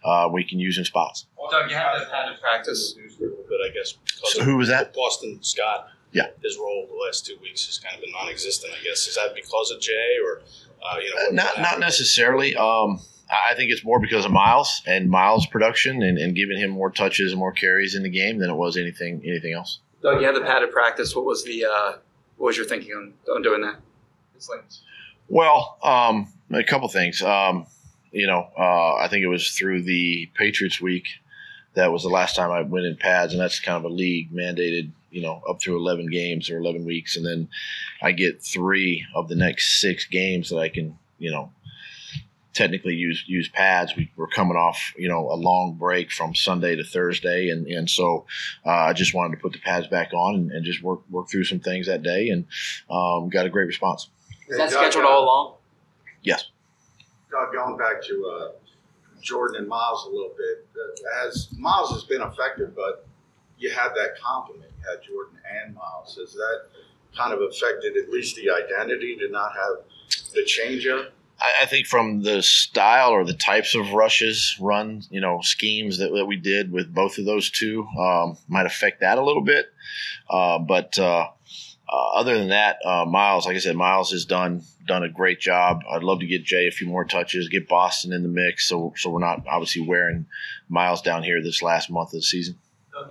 uh, 0.03 0.29
we 0.31 0.43
can 0.43 0.59
use 0.59 0.77
in 0.77 0.85
spots. 0.85 1.25
Well, 1.37 1.49
Doug, 1.49 1.69
you 1.69 1.75
have 1.75 2.07
had 2.11 2.33
to 2.33 2.37
practice, 2.39 2.95
but 3.19 3.57
I 3.65 3.69
guess 3.73 3.95
so 4.05 4.43
who 4.43 4.57
was 4.57 4.67
that? 4.69 4.93
Boston 4.93 5.39
Scott. 5.41 5.87
Yeah, 6.13 6.27
his 6.43 6.57
role 6.57 6.87
the 6.89 7.05
last 7.05 7.25
two 7.25 7.37
weeks 7.41 7.65
has 7.67 7.79
kind 7.79 7.95
of 7.95 8.01
been 8.01 8.11
non-existent. 8.11 8.73
I 8.77 8.83
guess 8.83 9.07
is 9.07 9.15
that 9.15 9.33
because 9.33 9.71
of 9.71 9.79
Jay 9.79 10.17
or 10.23 10.41
uh, 10.83 10.97
you 10.97 11.09
know? 11.09 11.21
Uh, 11.29 11.31
not 11.31 11.61
not 11.61 11.79
necessarily. 11.79 12.55
Um, 12.55 12.99
I 13.31 13.55
think 13.55 13.71
it's 13.71 13.83
more 13.83 13.99
because 13.99 14.25
of 14.25 14.31
Miles 14.31 14.81
and 14.85 15.09
Miles' 15.09 15.45
production 15.47 16.03
and, 16.03 16.17
and, 16.17 16.35
giving 16.35 16.57
him 16.57 16.69
more 16.69 16.91
touches 16.91 17.31
and 17.31 17.39
more 17.39 17.53
carries 17.53 17.95
in 17.95 18.03
the 18.03 18.09
game 18.09 18.39
than 18.39 18.49
it 18.49 18.55
was 18.55 18.75
anything 18.75 19.21
anything 19.25 19.53
else. 19.53 19.79
Doug, 20.01 20.19
you 20.19 20.25
had 20.25 20.35
the 20.35 20.41
padded 20.41 20.71
practice. 20.71 21.15
What 21.15 21.25
was 21.25 21.43
the 21.45 21.65
uh, 21.65 21.93
what 22.37 22.47
was 22.47 22.57
your 22.57 22.65
thinking 22.65 22.91
on, 22.91 23.13
on 23.33 23.41
doing 23.41 23.61
that? 23.61 23.77
Well, 25.29 25.77
um, 25.83 26.27
a 26.51 26.63
couple 26.63 26.89
things. 26.89 27.21
Um, 27.21 27.67
you 28.11 28.27
know, 28.27 28.49
uh, 28.57 28.95
I 28.95 29.07
think 29.09 29.23
it 29.23 29.27
was 29.27 29.51
through 29.51 29.83
the 29.83 30.29
Patriots 30.33 30.81
week 30.81 31.07
that 31.73 31.91
was 31.91 32.03
the 32.03 32.09
last 32.09 32.35
time 32.35 32.51
I 32.51 32.61
went 32.61 32.85
in 32.85 32.97
pads, 32.97 33.33
and 33.33 33.41
that's 33.41 33.59
kind 33.59 33.77
of 33.77 33.89
a 33.89 33.93
league 33.93 34.31
mandated. 34.31 34.91
You 35.09 35.21
know, 35.21 35.41
up 35.49 35.61
through 35.61 35.77
eleven 35.77 36.09
games 36.09 36.49
or 36.49 36.57
eleven 36.57 36.85
weeks, 36.85 37.17
and 37.17 37.25
then 37.25 37.49
I 38.01 38.11
get 38.11 38.41
three 38.41 39.05
of 39.15 39.27
the 39.27 39.35
next 39.35 39.81
six 39.81 40.05
games 40.05 40.49
that 40.49 40.57
I 40.57 40.69
can, 40.69 40.97
you 41.19 41.31
know, 41.31 41.51
technically 42.53 42.95
use 42.95 43.23
use 43.27 43.49
pads. 43.49 43.95
We 43.95 44.11
were 44.15 44.27
coming 44.27 44.57
off, 44.57 44.93
you 44.97 45.09
know, 45.09 45.29
a 45.29 45.35
long 45.35 45.75
break 45.79 46.11
from 46.11 46.35
Sunday 46.35 46.75
to 46.75 46.83
Thursday, 46.83 47.49
and 47.49 47.67
and 47.67 47.89
so 47.89 48.25
uh, 48.65 48.69
I 48.69 48.93
just 48.93 49.13
wanted 49.13 49.35
to 49.35 49.41
put 49.41 49.53
the 49.53 49.59
pads 49.59 49.87
back 49.87 50.13
on 50.13 50.35
and, 50.35 50.51
and, 50.51 50.65
just 50.65 50.83
work 50.83 51.01
work 51.09 51.29
through 51.29 51.45
some 51.45 51.59
things 51.59 51.87
that 51.87 52.03
day, 52.03 52.29
and 52.29 52.45
um, 52.89 53.29
got 53.29 53.45
a 53.45 53.49
great 53.49 53.67
response. 53.67 54.09
Is 54.47 54.57
that 54.57 54.71
scheduled 54.71 55.05
all 55.05 55.23
along? 55.23 55.55
Yes. 56.23 56.49
Doug, 57.31 57.53
going 57.53 57.77
back 57.77 58.03
to 58.03 58.35
uh, 58.35 58.51
Jordan 59.21 59.61
and 59.61 59.67
Miles 59.67 60.05
a 60.05 60.09
little 60.09 60.33
bit, 60.37 60.67
uh, 60.75 61.27
as 61.27 61.47
Miles 61.57 61.91
has 61.91 62.03
been 62.03 62.21
effective, 62.21 62.75
but 62.75 63.07
you 63.57 63.71
had 63.71 63.89
that 63.95 64.19
compliment. 64.21 64.71
You 64.79 64.89
had 64.89 65.01
Jordan 65.03 65.39
and 65.63 65.75
Miles. 65.75 66.17
Has 66.19 66.33
that 66.33 66.63
kind 67.15 67.33
of 67.33 67.41
affected 67.41 67.95
at 67.95 68.09
least 68.09 68.35
the 68.35 68.49
identity 68.49 69.15
to 69.17 69.29
not 69.29 69.51
have 69.53 69.85
the 70.33 70.41
changeup? 70.41 71.09
I, 71.61 71.65
think 71.65 71.87
from 71.87 72.21
the 72.21 72.41
style 72.41 73.09
or 73.11 73.25
the 73.25 73.33
types 73.33 73.75
of 73.75 73.93
rushes, 73.93 74.55
run, 74.59 75.03
you 75.09 75.21
know, 75.21 75.41
schemes 75.41 75.97
that, 75.97 76.11
that 76.13 76.25
we 76.25 76.37
did 76.37 76.71
with 76.71 76.93
both 76.93 77.17
of 77.17 77.25
those 77.25 77.49
two 77.49 77.87
um, 77.99 78.37
might 78.47 78.65
affect 78.65 79.01
that 79.01 79.17
a 79.17 79.23
little 79.23 79.43
bit. 79.43 79.65
Uh, 80.29 80.59
but 80.59 80.97
uh, 80.99 81.27
uh, 81.91 82.09
other 82.15 82.37
than 82.37 82.49
that, 82.49 82.77
uh, 82.85 83.05
Miles, 83.05 83.45
like 83.45 83.55
I 83.55 83.59
said, 83.59 83.75
Miles 83.75 84.11
has 84.11 84.25
done 84.25 84.63
done 84.87 85.03
a 85.03 85.09
great 85.09 85.39
job. 85.39 85.81
I'd 85.91 86.03
love 86.03 86.19
to 86.21 86.25
get 86.25 86.43
Jay 86.43 86.67
a 86.67 86.71
few 86.71 86.87
more 86.87 87.05
touches, 87.05 87.49
get 87.49 87.67
Boston 87.67 88.13
in 88.13 88.23
the 88.23 88.29
mix, 88.29 88.67
so 88.67 88.93
so 88.97 89.09
we're 89.09 89.19
not 89.19 89.45
obviously 89.47 89.87
wearing 89.87 90.25
Miles 90.69 91.01
down 91.01 91.23
here 91.23 91.41
this 91.41 91.61
last 91.61 91.89
month 91.89 92.09
of 92.09 92.19
the 92.19 92.23
season. 92.23 92.57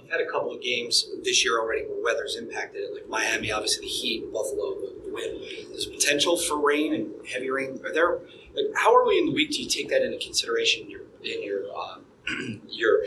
You've 0.01 0.11
had 0.11 0.21
a 0.21 0.31
couple 0.31 0.55
of 0.55 0.63
games 0.63 1.07
this 1.25 1.45
year 1.45 1.59
already 1.59 1.83
where 1.83 2.03
weather's 2.05 2.37
impacted 2.37 2.83
it, 2.83 2.95
like 2.95 3.09
Miami, 3.09 3.51
obviously 3.51 3.87
the 3.87 3.91
heat, 3.91 4.33
Buffalo. 4.33 4.77
There's 5.15 5.87
potential 5.87 6.37
for 6.37 6.59
rain 6.59 6.95
and 6.95 7.27
heavy 7.27 7.51
rain. 7.51 7.81
Are 7.85 7.93
there? 7.93 8.19
Like, 8.55 8.67
how 8.77 8.97
early 8.97 9.19
in 9.19 9.27
the 9.27 9.33
week 9.33 9.51
do 9.51 9.63
you 9.63 9.69
take 9.69 9.89
that 9.91 10.03
into 10.03 10.19
consideration 10.19 10.85
in 10.85 10.91
your 10.91 11.01
in 11.23 11.43
your 11.43 11.63
uh, 11.75 11.99
your 12.69 13.05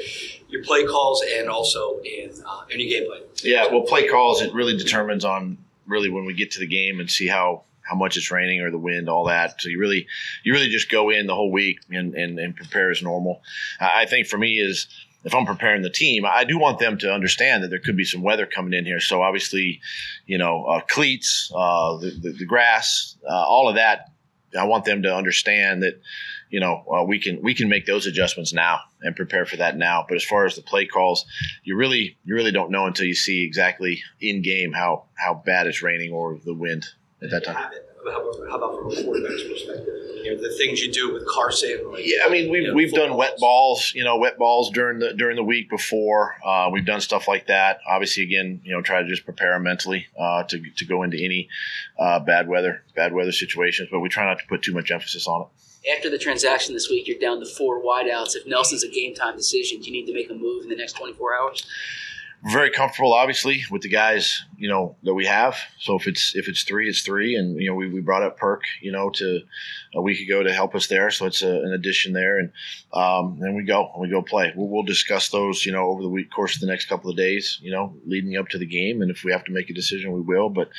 your 0.47 0.63
play 0.63 0.85
calls 0.85 1.23
and 1.37 1.49
also 1.49 1.99
in 1.99 2.31
uh, 2.45 2.61
in 2.69 2.79
your 2.79 3.01
gameplay? 3.01 3.21
Yeah, 3.43 3.67
well, 3.71 3.81
play 3.81 4.07
calls 4.07 4.41
it 4.41 4.53
really 4.53 4.77
determines 4.77 5.25
on 5.25 5.57
really 5.85 6.09
when 6.09 6.25
we 6.25 6.33
get 6.33 6.51
to 6.51 6.59
the 6.59 6.67
game 6.67 6.99
and 6.99 7.09
see 7.09 7.27
how 7.27 7.63
how 7.81 7.95
much 7.95 8.15
it's 8.15 8.31
raining 8.31 8.61
or 8.61 8.71
the 8.71 8.77
wind, 8.77 9.09
all 9.09 9.25
that. 9.25 9.61
So 9.61 9.69
you 9.69 9.79
really 9.79 10.07
you 10.43 10.53
really 10.53 10.69
just 10.69 10.89
go 10.89 11.09
in 11.09 11.27
the 11.27 11.35
whole 11.35 11.51
week 11.51 11.79
and 11.89 12.15
and, 12.15 12.39
and 12.39 12.55
prepare 12.55 12.91
as 12.91 13.01
normal. 13.01 13.41
I 13.79 14.05
think 14.05 14.27
for 14.27 14.37
me 14.37 14.57
is 14.57 14.87
if 15.23 15.33
I'm 15.33 15.45
preparing 15.45 15.81
the 15.81 15.89
team, 15.89 16.25
I 16.25 16.43
do 16.43 16.57
want 16.57 16.79
them 16.79 16.97
to 16.99 17.13
understand 17.13 17.63
that 17.63 17.69
there 17.69 17.79
could 17.79 17.95
be 17.95 18.03
some 18.03 18.21
weather 18.21 18.45
coming 18.45 18.73
in 18.73 18.85
here. 18.85 18.99
So 18.99 19.21
obviously, 19.21 19.81
you 20.25 20.37
know, 20.37 20.65
uh, 20.65 20.81
cleats, 20.81 21.51
uh, 21.55 21.97
the, 21.97 22.11
the, 22.21 22.31
the, 22.39 22.45
grass, 22.45 23.15
uh, 23.27 23.33
all 23.33 23.69
of 23.69 23.75
that. 23.75 24.09
I 24.57 24.65
want 24.65 24.85
them 24.85 25.01
to 25.03 25.15
understand 25.15 25.81
that, 25.81 25.99
you 26.49 26.59
know, 26.59 26.83
uh, 26.93 27.03
we 27.03 27.19
can 27.19 27.41
we 27.41 27.55
can 27.55 27.69
make 27.69 27.87
those 27.87 28.05
adjustments 28.05 28.53
now 28.53 28.81
and 29.01 29.15
prepare 29.15 29.45
for 29.45 29.57
that 29.57 29.77
now. 29.77 30.05
But 30.07 30.15
as 30.15 30.23
far 30.23 30.45
as 30.45 30.55
the 30.55 30.61
play 30.61 30.85
calls, 30.85 31.25
you 31.63 31.75
really 31.75 32.17
you 32.23 32.35
really 32.35 32.51
don't 32.51 32.69
know 32.69 32.85
until 32.85 33.07
you 33.07 33.15
see 33.15 33.43
exactly 33.43 34.03
in 34.21 34.43
game 34.43 34.71
how 34.71 35.05
how 35.15 35.33
bad 35.33 35.65
it's 35.65 35.81
raining 35.81 36.11
or 36.11 36.37
the 36.45 36.53
wind 36.53 36.85
at 37.23 37.31
that 37.31 37.45
time. 37.45 37.71
How 38.11 38.57
about 38.57 38.77
from 38.77 38.91
a 38.91 39.03
quarterback's 39.03 39.43
perspective? 39.43 39.93
You 40.23 40.35
know, 40.35 40.41
the 40.41 40.55
things 40.57 40.81
you 40.81 40.91
do 40.91 41.13
with 41.13 41.27
Carson. 41.27 41.91
Like, 41.91 42.05
yeah, 42.05 42.25
I 42.25 42.29
mean, 42.29 42.51
we've, 42.51 42.63
you 42.63 42.67
know, 42.69 42.73
we've 42.73 42.93
done 42.93 43.15
wet 43.15 43.37
balls, 43.39 43.93
you 43.95 44.03
know, 44.03 44.17
wet 44.17 44.37
balls 44.37 44.71
during 44.71 44.99
the 44.99 45.13
during 45.13 45.35
the 45.35 45.43
week 45.43 45.69
before. 45.69 46.35
Uh, 46.45 46.69
we've 46.71 46.85
done 46.85 47.01
stuff 47.01 47.27
like 47.27 47.47
that. 47.47 47.79
Obviously, 47.87 48.23
again, 48.23 48.61
you 48.63 48.73
know, 48.73 48.81
try 48.81 49.01
to 49.01 49.07
just 49.07 49.25
prepare 49.25 49.59
mentally 49.59 50.07
uh, 50.19 50.43
to, 50.43 50.61
to 50.77 50.85
go 50.85 51.03
into 51.03 51.17
any 51.17 51.49
uh, 51.99 52.19
bad 52.19 52.47
weather 52.47 52.83
bad 52.95 53.13
weather 53.13 53.31
situations, 53.31 53.89
but 53.91 53.99
we 53.99 54.09
try 54.09 54.25
not 54.25 54.39
to 54.39 54.45
put 54.47 54.61
too 54.61 54.73
much 54.73 54.91
emphasis 54.91 55.27
on 55.27 55.41
it. 55.41 55.97
After 55.97 56.09
the 56.09 56.17
transaction 56.17 56.73
this 56.73 56.89
week, 56.89 57.07
you're 57.07 57.19
down 57.19 57.39
to 57.41 57.45
four 57.45 57.83
wideouts. 57.83 58.35
If 58.35 58.47
Nelson's 58.47 58.83
a 58.83 58.89
game 58.89 59.13
time 59.13 59.35
decision, 59.35 59.79
do 59.81 59.87
you 59.87 59.91
need 59.91 60.05
to 60.05 60.13
make 60.13 60.29
a 60.29 60.33
move 60.33 60.63
in 60.63 60.69
the 60.69 60.77
next 60.77 60.93
24 60.93 61.35
hours? 61.35 61.67
Very 62.45 62.69
comfortable, 62.69 63.13
obviously, 63.13 63.63
with 63.71 63.81
the 63.81 63.89
guys 63.89 64.43
you 64.57 64.67
know 64.67 64.95
that 65.03 65.13
we 65.13 65.25
have. 65.25 65.55
So 65.79 65.95
if 65.95 66.07
it's 66.07 66.35
if 66.35 66.47
it's 66.47 66.63
three, 66.63 66.89
it's 66.89 67.01
three, 67.01 67.35
and 67.35 67.59
you 67.59 67.69
know 67.69 67.75
we, 67.75 67.89
we 67.89 68.01
brought 68.01 68.23
up 68.23 68.37
Perk 68.37 68.63
you 68.81 68.91
know 68.91 69.09
to 69.11 69.41
a 69.95 70.01
week 70.01 70.19
ago 70.19 70.43
to 70.43 70.53
help 70.53 70.75
us 70.75 70.87
there, 70.87 71.09
so 71.09 71.25
it's 71.25 71.41
a, 71.41 71.49
an 71.49 71.73
addition 71.73 72.13
there, 72.13 72.39
and 72.39 72.51
um, 72.93 73.37
then 73.39 73.55
we 73.55 73.63
go 73.63 73.89
and 73.93 74.01
we 74.01 74.09
go 74.09 74.21
play. 74.21 74.51
We'll, 74.55 74.67
we'll 74.67 74.83
discuss 74.83 75.29
those 75.29 75.65
you 75.65 75.71
know 75.71 75.85
over 75.85 76.01
the 76.01 76.09
week 76.09 76.31
course 76.31 76.55
of 76.55 76.61
the 76.61 76.67
next 76.67 76.85
couple 76.85 77.09
of 77.09 77.15
days, 77.15 77.59
you 77.61 77.71
know, 77.71 77.95
leading 78.05 78.35
up 78.37 78.49
to 78.49 78.57
the 78.57 78.65
game, 78.65 79.01
and 79.01 79.09
if 79.09 79.23
we 79.23 79.31
have 79.31 79.45
to 79.45 79.51
make 79.51 79.69
a 79.69 79.73
decision, 79.73 80.11
we 80.11 80.21
will. 80.21 80.49
But 80.49 80.69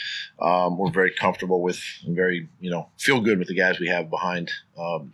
um, 0.41 0.77
we're 0.77 0.91
very 0.91 1.13
comfortable 1.13 1.63
with 1.63 1.81
and 2.05 2.15
very 2.15 2.49
you 2.61 2.71
know 2.71 2.89
feel 2.99 3.21
good 3.21 3.39
with 3.39 3.49
the 3.49 3.57
guys 3.57 3.81
we 3.81 3.89
have 3.89 4.11
behind 4.11 4.51
um, 4.79 5.13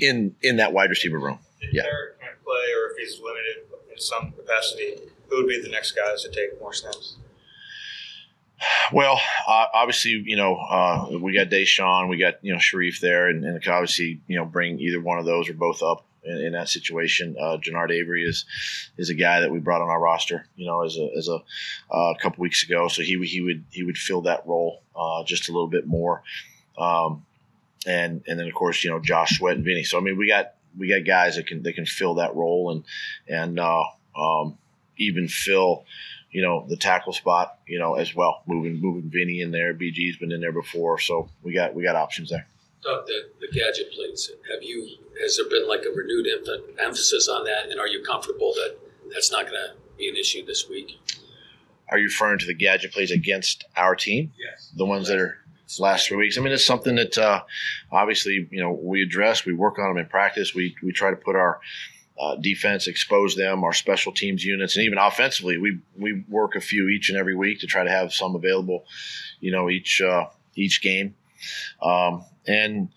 in 0.00 0.36
in 0.42 0.56
that 0.58 0.72
wide 0.72 0.90
receiver 0.90 1.18
room. 1.18 1.40
If 1.60 1.74
Yeah. 1.74 1.82
Can't 1.82 2.42
play 2.44 2.72
or 2.76 2.90
if 2.90 2.96
he's 2.98 3.20
limited 3.20 3.56
in 3.90 3.98
some 3.98 4.32
capacity, 4.32 5.00
who 5.28 5.36
would 5.36 5.48
be 5.48 5.60
the 5.60 5.68
next 5.68 5.92
guys 5.92 6.22
to 6.22 6.30
take 6.30 6.60
more 6.60 6.72
snaps? 6.72 7.16
Well, 8.92 9.20
uh, 9.46 9.66
obviously, 9.72 10.22
you 10.24 10.36
know, 10.36 10.56
uh, 10.56 11.08
we 11.20 11.32
got 11.32 11.48
Daeshon, 11.48 12.08
we 12.08 12.18
got 12.18 12.42
you 12.42 12.52
know 12.52 12.58
Shareef 12.58 13.00
there, 13.00 13.28
and, 13.28 13.44
and 13.44 13.56
obviously, 13.68 14.20
you 14.26 14.36
know, 14.36 14.44
bring 14.44 14.80
either 14.80 15.00
one 15.00 15.18
of 15.18 15.26
those 15.26 15.48
or 15.48 15.54
both 15.54 15.82
up 15.82 16.04
in, 16.24 16.38
in 16.38 16.52
that 16.52 16.68
situation. 16.68 17.36
Uh, 17.38 17.58
Genard 17.58 17.90
Avery 17.92 18.24
is 18.24 18.46
is 18.96 19.10
a 19.10 19.14
guy 19.14 19.40
that 19.40 19.50
we 19.50 19.58
brought 19.58 19.80
on 19.80 19.88
our 19.88 20.00
roster, 20.00 20.46
you 20.56 20.66
know, 20.66 20.84
as 20.84 20.96
a 20.96 21.08
as 21.16 21.28
a 21.28 21.38
uh, 21.94 22.14
couple 22.20 22.42
weeks 22.42 22.64
ago, 22.64 22.88
so 22.88 23.02
he 23.02 23.16
would 23.16 23.28
he 23.28 23.40
would 23.40 23.64
he 23.70 23.84
would 23.84 23.98
fill 23.98 24.22
that 24.22 24.46
role 24.46 24.82
uh, 24.96 25.22
just 25.24 25.48
a 25.48 25.52
little 25.52 25.68
bit 25.68 25.86
more, 25.86 26.22
um, 26.78 27.24
and 27.86 28.22
and 28.26 28.38
then 28.40 28.48
of 28.48 28.54
course, 28.54 28.82
you 28.82 28.90
know, 28.90 28.98
Josh 28.98 29.38
Sweat 29.38 29.56
and 29.56 29.64
Vinny. 29.64 29.84
So 29.84 29.98
I 29.98 30.00
mean, 30.00 30.16
we 30.16 30.28
got 30.28 30.54
we 30.76 30.88
got 30.88 31.06
guys 31.06 31.36
that 31.36 31.46
can 31.46 31.62
that 31.62 31.74
can 31.74 31.86
fill 31.86 32.14
that 32.14 32.34
role 32.34 32.72
and 32.72 32.84
and 33.28 33.60
uh, 33.60 33.84
um, 34.16 34.58
even 34.98 35.28
fill 35.28 35.84
you 36.30 36.42
know, 36.42 36.66
the 36.68 36.76
tackle 36.76 37.12
spot, 37.12 37.58
you 37.66 37.78
know, 37.78 37.94
as 37.94 38.14
well. 38.14 38.42
Moving 38.46 38.80
moving 38.80 39.10
Vinny 39.10 39.40
in 39.40 39.50
there. 39.50 39.74
BG's 39.74 40.18
been 40.18 40.32
in 40.32 40.40
there 40.40 40.52
before, 40.52 40.98
so 40.98 41.28
we 41.42 41.52
got 41.52 41.74
we 41.74 41.82
got 41.82 41.96
options 41.96 42.30
there. 42.30 42.46
Doug, 42.82 43.06
the, 43.06 43.30
the 43.40 43.48
gadget 43.48 43.92
plates, 43.92 44.30
have 44.52 44.62
you, 44.62 44.88
has 45.20 45.36
there 45.36 45.48
been 45.48 45.66
like 45.66 45.84
a 45.84 45.90
renewed 45.90 46.26
emph- 46.26 46.80
emphasis 46.80 47.28
on 47.28 47.44
that? 47.44 47.70
And 47.70 47.80
are 47.80 47.88
you 47.88 48.04
comfortable 48.04 48.52
that 48.54 48.76
that's 49.12 49.32
not 49.32 49.46
going 49.46 49.54
to 49.54 49.72
be 49.96 50.08
an 50.08 50.14
issue 50.14 50.46
this 50.46 50.68
week? 50.68 50.96
Are 51.90 51.98
you 51.98 52.04
referring 52.04 52.38
to 52.38 52.46
the 52.46 52.54
gadget 52.54 52.92
plays 52.92 53.10
against 53.10 53.64
our 53.76 53.96
team? 53.96 54.32
Yes. 54.38 54.70
The 54.76 54.84
ones 54.84 55.08
that 55.08 55.18
are 55.18 55.38
last 55.80 56.06
three 56.06 56.18
weeks. 56.18 56.38
I 56.38 56.40
mean, 56.40 56.52
it's 56.52 56.64
something 56.64 56.94
that 56.94 57.18
uh, 57.18 57.42
obviously 57.90 58.46
you 58.50 58.62
know 58.62 58.72
we 58.72 59.02
address. 59.02 59.44
We 59.44 59.54
work 59.54 59.78
on 59.78 59.88
them 59.88 59.98
in 59.98 60.06
practice. 60.06 60.54
We 60.54 60.76
we 60.82 60.92
try 60.92 61.10
to 61.10 61.16
put 61.16 61.34
our 61.34 61.60
uh, 62.18 62.36
defense, 62.36 62.86
expose 62.86 63.36
them, 63.36 63.64
our 63.64 63.72
special 63.72 64.12
teams 64.12 64.44
units, 64.44 64.76
and 64.76 64.84
even 64.84 64.98
offensively, 64.98 65.58
we 65.58 65.78
we 65.96 66.24
work 66.28 66.56
a 66.56 66.60
few 66.60 66.88
each 66.88 67.08
and 67.10 67.18
every 67.18 67.34
week 67.34 67.60
to 67.60 67.66
try 67.66 67.84
to 67.84 67.90
have 67.90 68.12
some 68.12 68.34
available, 68.34 68.84
you 69.40 69.52
know, 69.52 69.70
each 69.70 70.00
uh, 70.00 70.26
each 70.56 70.82
game, 70.82 71.14
um, 71.82 72.24
and 72.46 72.88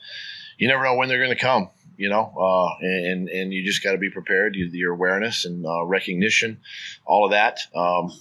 you 0.58 0.68
never 0.68 0.84
know 0.84 0.96
when 0.96 1.08
they're 1.08 1.24
going 1.24 1.36
to 1.36 1.42
come. 1.42 1.70
You 1.98 2.10
know, 2.10 2.34
uh, 2.36 2.84
and 2.84 3.30
and 3.30 3.54
you 3.54 3.64
just 3.64 3.84
got 3.84 3.92
to 3.92 4.00
be 4.00 4.10
prepared. 4.10 4.56
You, 4.56 4.66
your 4.68 4.94
awareness 4.94 5.46
and 5.46 5.66
uh, 5.66 5.84
recognition, 5.86 6.60
all 7.06 7.26
of 7.26 7.32
that, 7.32 7.60
um, 7.76 8.12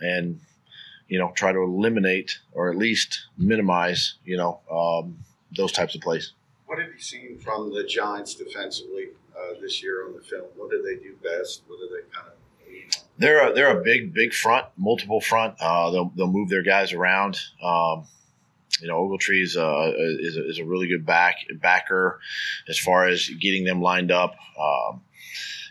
and 0.00 0.40
you 1.12 1.18
know, 1.18 1.30
try 1.34 1.52
to 1.52 1.58
eliminate 1.58 2.38
or 2.52 2.70
at 2.70 2.78
least 2.78 3.26
minimize, 3.36 4.14
you 4.24 4.38
know, 4.38 4.60
um, 4.70 5.18
those 5.54 5.70
types 5.70 5.94
of 5.94 6.00
plays. 6.00 6.32
What 6.64 6.78
have 6.78 6.88
you 6.88 6.98
seen 6.98 7.38
from 7.38 7.70
the 7.70 7.84
Giants 7.84 8.34
defensively 8.34 9.08
uh, 9.42 9.60
this 9.60 9.82
year 9.82 10.06
on 10.06 10.14
the 10.14 10.22
film? 10.22 10.46
What 10.56 10.70
do 10.70 10.82
they 10.82 11.02
do 11.02 11.14
best? 11.22 11.62
What 11.66 11.78
do 11.78 11.88
they 11.88 12.02
kind 12.14 12.28
of? 12.28 12.34
They're 13.18 13.50
a, 13.50 13.54
they're 13.54 13.78
a 13.78 13.82
big 13.82 14.14
big 14.14 14.32
front, 14.32 14.66
multiple 14.76 15.20
front. 15.20 15.54
Uh, 15.60 15.90
they'll 15.90 16.12
they'll 16.16 16.26
move 16.26 16.48
their 16.48 16.62
guys 16.62 16.92
around. 16.92 17.38
Um, 17.62 18.06
you 18.80 18.88
know, 18.88 19.06
Ogletree 19.06 19.42
is 19.42 19.56
a, 19.56 19.94
is 20.18 20.36
a, 20.36 20.48
is 20.48 20.58
a 20.58 20.64
really 20.64 20.88
good 20.88 21.04
back 21.04 21.36
backer 21.60 22.20
as 22.68 22.78
far 22.78 23.06
as 23.06 23.28
getting 23.28 23.64
them 23.64 23.82
lined 23.82 24.10
up. 24.10 24.34
Um, 24.58 25.02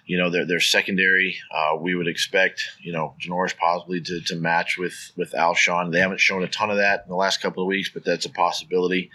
you 0.05 0.17
know, 0.17 0.29
their 0.29 0.45
their 0.45 0.59
secondary, 0.59 1.37
uh, 1.53 1.75
we 1.79 1.95
would 1.95 2.07
expect, 2.07 2.69
you 2.81 2.91
know, 2.91 3.15
Janoris 3.21 3.55
possibly 3.57 4.01
to, 4.01 4.21
to 4.21 4.35
match 4.35 4.77
with 4.77 5.11
with 5.15 5.31
Alshon. 5.31 5.91
They 5.91 5.99
haven't 5.99 6.19
shown 6.19 6.43
a 6.43 6.47
ton 6.47 6.69
of 6.69 6.77
that 6.77 7.03
in 7.03 7.09
the 7.09 7.15
last 7.15 7.41
couple 7.41 7.63
of 7.63 7.67
weeks, 7.67 7.89
but 7.89 8.03
that's 8.03 8.25
a 8.25 8.29
possibility 8.29 9.09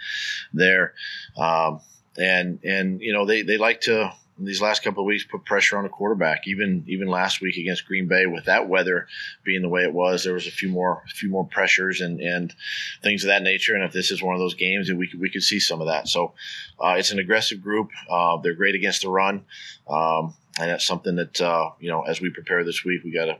there. 0.52 0.94
Um, 1.36 1.80
and 2.16 2.60
and 2.64 3.00
you 3.00 3.12
know, 3.12 3.26
they 3.26 3.42
they 3.42 3.58
like 3.58 3.82
to 3.82 4.12
these 4.38 4.60
last 4.60 4.82
couple 4.82 5.02
of 5.02 5.06
weeks 5.06 5.24
put 5.24 5.44
pressure 5.44 5.78
on 5.78 5.84
the 5.84 5.88
quarterback. 5.88 6.46
Even 6.46 6.84
even 6.86 7.08
last 7.08 7.40
week 7.40 7.56
against 7.56 7.86
Green 7.86 8.06
Bay, 8.06 8.26
with 8.26 8.44
that 8.44 8.68
weather 8.68 9.06
being 9.44 9.62
the 9.62 9.68
way 9.68 9.82
it 9.82 9.92
was, 9.92 10.24
there 10.24 10.34
was 10.34 10.46
a 10.46 10.50
few 10.50 10.68
more 10.68 11.02
a 11.06 11.10
few 11.10 11.30
more 11.30 11.46
pressures 11.46 12.00
and 12.00 12.20
and 12.20 12.54
things 13.02 13.24
of 13.24 13.28
that 13.28 13.42
nature. 13.42 13.74
And 13.74 13.84
if 13.84 13.92
this 13.92 14.10
is 14.10 14.22
one 14.22 14.34
of 14.34 14.40
those 14.40 14.54
games, 14.54 14.90
we 14.92 15.08
could, 15.08 15.20
we 15.20 15.30
could 15.30 15.42
see 15.42 15.60
some 15.60 15.80
of 15.80 15.86
that. 15.86 16.08
So 16.08 16.34
uh, 16.78 16.96
it's 16.98 17.10
an 17.10 17.18
aggressive 17.18 17.62
group. 17.62 17.90
Uh, 18.10 18.36
they're 18.38 18.54
great 18.54 18.74
against 18.74 19.02
the 19.02 19.08
run, 19.08 19.44
um, 19.88 20.34
and 20.58 20.70
that's 20.70 20.86
something 20.86 21.16
that 21.16 21.40
uh, 21.40 21.70
you 21.80 21.90
know 21.90 22.02
as 22.02 22.20
we 22.20 22.30
prepare 22.30 22.62
this 22.64 22.84
week, 22.84 23.02
we 23.04 23.12
got 23.12 23.26
to 23.26 23.38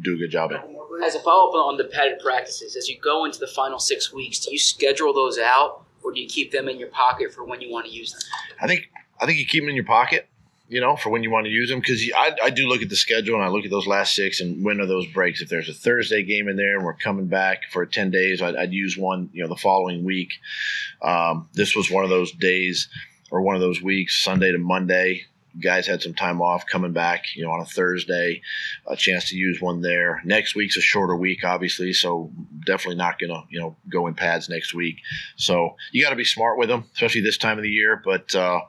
do 0.00 0.14
a 0.14 0.18
good 0.18 0.30
job 0.30 0.52
at. 0.52 0.68
As 1.04 1.16
a 1.16 1.20
follow 1.20 1.48
up 1.50 1.54
on 1.54 1.76
the 1.78 1.84
padded 1.84 2.20
practices, 2.20 2.76
as 2.76 2.88
you 2.88 2.98
go 3.00 3.24
into 3.24 3.40
the 3.40 3.48
final 3.48 3.78
six 3.78 4.12
weeks, 4.12 4.38
do 4.38 4.52
you 4.52 4.58
schedule 4.58 5.12
those 5.12 5.38
out 5.38 5.84
or 6.02 6.12
do 6.12 6.20
you 6.20 6.28
keep 6.28 6.52
them 6.52 6.68
in 6.68 6.78
your 6.78 6.88
pocket 6.88 7.32
for 7.32 7.44
when 7.44 7.60
you 7.60 7.70
want 7.70 7.86
to 7.86 7.92
use 7.92 8.12
them? 8.12 8.20
I 8.60 8.66
think 8.66 8.88
I 9.22 9.26
think 9.26 9.38
you 9.38 9.46
keep 9.46 9.62
them 9.62 9.70
in 9.70 9.76
your 9.76 9.84
pocket, 9.84 10.28
you 10.68 10.80
know, 10.80 10.96
for 10.96 11.10
when 11.10 11.22
you 11.22 11.30
want 11.30 11.46
to 11.46 11.50
use 11.50 11.70
them. 11.70 11.78
Because 11.78 12.02
I, 12.16 12.36
I 12.42 12.50
do 12.50 12.66
look 12.66 12.82
at 12.82 12.88
the 12.88 12.96
schedule 12.96 13.36
and 13.36 13.44
I 13.44 13.48
look 13.48 13.64
at 13.64 13.70
those 13.70 13.86
last 13.86 14.16
six 14.16 14.40
and 14.40 14.64
when 14.64 14.80
are 14.80 14.86
those 14.86 15.06
breaks. 15.06 15.40
If 15.40 15.48
there's 15.48 15.68
a 15.68 15.74
Thursday 15.74 16.24
game 16.24 16.48
in 16.48 16.56
there 16.56 16.76
and 16.76 16.84
we're 16.84 16.94
coming 16.94 17.28
back 17.28 17.70
for 17.70 17.86
ten 17.86 18.10
days, 18.10 18.42
I'd, 18.42 18.56
I'd 18.56 18.72
use 18.72 18.98
one, 18.98 19.30
you 19.32 19.42
know, 19.42 19.48
the 19.48 19.56
following 19.56 20.04
week. 20.04 20.32
Um, 21.00 21.48
this 21.54 21.76
was 21.76 21.90
one 21.90 22.04
of 22.04 22.10
those 22.10 22.32
days 22.32 22.88
or 23.30 23.42
one 23.42 23.54
of 23.54 23.60
those 23.62 23.80
weeks, 23.80 24.22
Sunday 24.22 24.50
to 24.50 24.58
Monday. 24.58 25.26
Guys 25.60 25.86
had 25.86 26.00
some 26.00 26.14
time 26.14 26.40
off 26.40 26.64
coming 26.64 26.94
back, 26.94 27.26
you 27.36 27.44
know, 27.44 27.50
on 27.50 27.60
a 27.60 27.66
Thursday, 27.66 28.40
a 28.86 28.96
chance 28.96 29.28
to 29.28 29.36
use 29.36 29.60
one 29.60 29.82
there. 29.82 30.22
Next 30.24 30.54
week's 30.54 30.78
a 30.78 30.80
shorter 30.80 31.14
week, 31.14 31.44
obviously, 31.44 31.92
so 31.92 32.30
definitely 32.64 32.96
not 32.96 33.18
gonna, 33.18 33.44
you 33.50 33.60
know, 33.60 33.76
go 33.86 34.06
in 34.06 34.14
pads 34.14 34.48
next 34.48 34.72
week. 34.72 34.96
So 35.36 35.76
you 35.90 36.02
got 36.02 36.08
to 36.08 36.16
be 36.16 36.24
smart 36.24 36.56
with 36.58 36.70
them, 36.70 36.84
especially 36.94 37.20
this 37.20 37.36
time 37.36 37.58
of 37.58 37.64
the 37.64 37.70
year. 37.70 38.00
But 38.02 38.34
uh, 38.34 38.60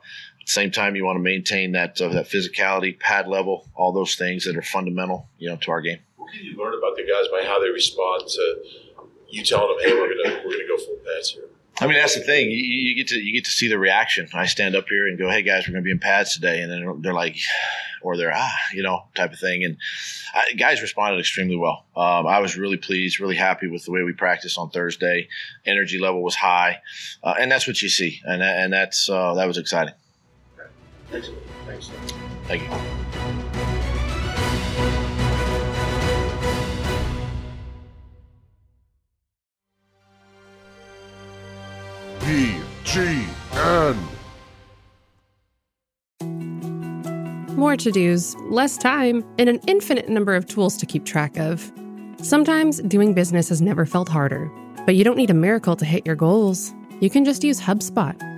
same 0.46 0.70
time, 0.70 0.96
you 0.96 1.04
want 1.04 1.16
to 1.16 1.22
maintain 1.22 1.72
that 1.72 2.00
uh, 2.00 2.08
that 2.08 2.26
physicality, 2.26 2.98
pad 2.98 3.28
level, 3.28 3.68
all 3.74 3.92
those 3.92 4.14
things 4.14 4.44
that 4.44 4.56
are 4.56 4.62
fundamental, 4.62 5.28
you 5.38 5.48
know, 5.48 5.56
to 5.56 5.70
our 5.70 5.80
game. 5.80 5.98
What 6.16 6.32
can 6.32 6.44
you 6.44 6.56
learn 6.56 6.74
about 6.74 6.96
the 6.96 7.02
guys 7.02 7.28
by 7.30 7.46
how 7.46 7.60
they 7.60 7.68
respond 7.68 8.28
to 8.28 8.62
you 9.28 9.42
telling 9.42 9.76
them, 9.76 9.86
"Hey, 9.86 9.94
we're 9.94 10.08
gonna 10.08 10.42
we're 10.44 10.52
gonna 10.52 10.68
go 10.68 10.76
full 10.78 10.98
pads 11.04 11.30
here"? 11.30 11.44
I 11.80 11.86
mean, 11.86 11.96
that's 11.96 12.14
the 12.14 12.20
thing. 12.20 12.50
You, 12.50 12.56
you 12.56 12.94
get 12.94 13.08
to 13.08 13.18
you 13.18 13.32
get 13.32 13.44
to 13.46 13.50
see 13.50 13.68
the 13.68 13.78
reaction. 13.78 14.28
I 14.32 14.46
stand 14.46 14.76
up 14.76 14.86
here 14.88 15.08
and 15.08 15.18
go, 15.18 15.28
"Hey 15.28 15.42
guys, 15.42 15.66
we're 15.66 15.72
going 15.72 15.82
to 15.82 15.86
be 15.86 15.90
in 15.90 15.98
pads 15.98 16.34
today," 16.34 16.60
and 16.60 16.70
then 16.70 17.00
they're 17.02 17.14
like, 17.14 17.36
or 18.02 18.16
they're 18.16 18.32
ah, 18.32 18.52
you 18.72 18.82
know, 18.82 19.04
type 19.16 19.32
of 19.32 19.40
thing. 19.40 19.64
And 19.64 19.76
I, 20.34 20.52
guys 20.52 20.82
responded 20.82 21.18
extremely 21.18 21.56
well. 21.56 21.84
Um, 21.96 22.26
I 22.26 22.38
was 22.38 22.56
really 22.56 22.76
pleased, 22.76 23.18
really 23.18 23.36
happy 23.36 23.66
with 23.66 23.84
the 23.84 23.90
way 23.90 24.02
we 24.02 24.12
practiced 24.12 24.56
on 24.56 24.70
Thursday. 24.70 25.28
Energy 25.66 25.98
level 25.98 26.22
was 26.22 26.36
high, 26.36 26.80
uh, 27.24 27.34
and 27.40 27.50
that's 27.50 27.66
what 27.66 27.82
you 27.82 27.88
see, 27.88 28.20
and 28.24 28.40
and 28.42 28.72
that's 28.72 29.10
uh, 29.10 29.34
that 29.34 29.46
was 29.46 29.58
exciting. 29.58 29.94
Thanks. 31.10 31.30
Thanks. 31.66 31.90
Thank 32.46 32.62
you. 32.62 32.68
BGN. 42.20 43.96
More 47.56 47.76
to 47.76 47.92
dos, 47.92 48.34
less 48.50 48.76
time, 48.76 49.24
and 49.38 49.48
an 49.48 49.60
infinite 49.66 50.08
number 50.08 50.34
of 50.34 50.46
tools 50.46 50.76
to 50.78 50.86
keep 50.86 51.04
track 51.04 51.38
of. 51.38 51.70
Sometimes 52.20 52.80
doing 52.82 53.14
business 53.14 53.48
has 53.50 53.62
never 53.62 53.86
felt 53.86 54.08
harder, 54.08 54.50
but 54.86 54.96
you 54.96 55.04
don't 55.04 55.16
need 55.16 55.30
a 55.30 55.34
miracle 55.34 55.76
to 55.76 55.84
hit 55.84 56.04
your 56.04 56.16
goals. 56.16 56.74
You 57.00 57.10
can 57.10 57.24
just 57.24 57.44
use 57.44 57.60
HubSpot 57.60 58.16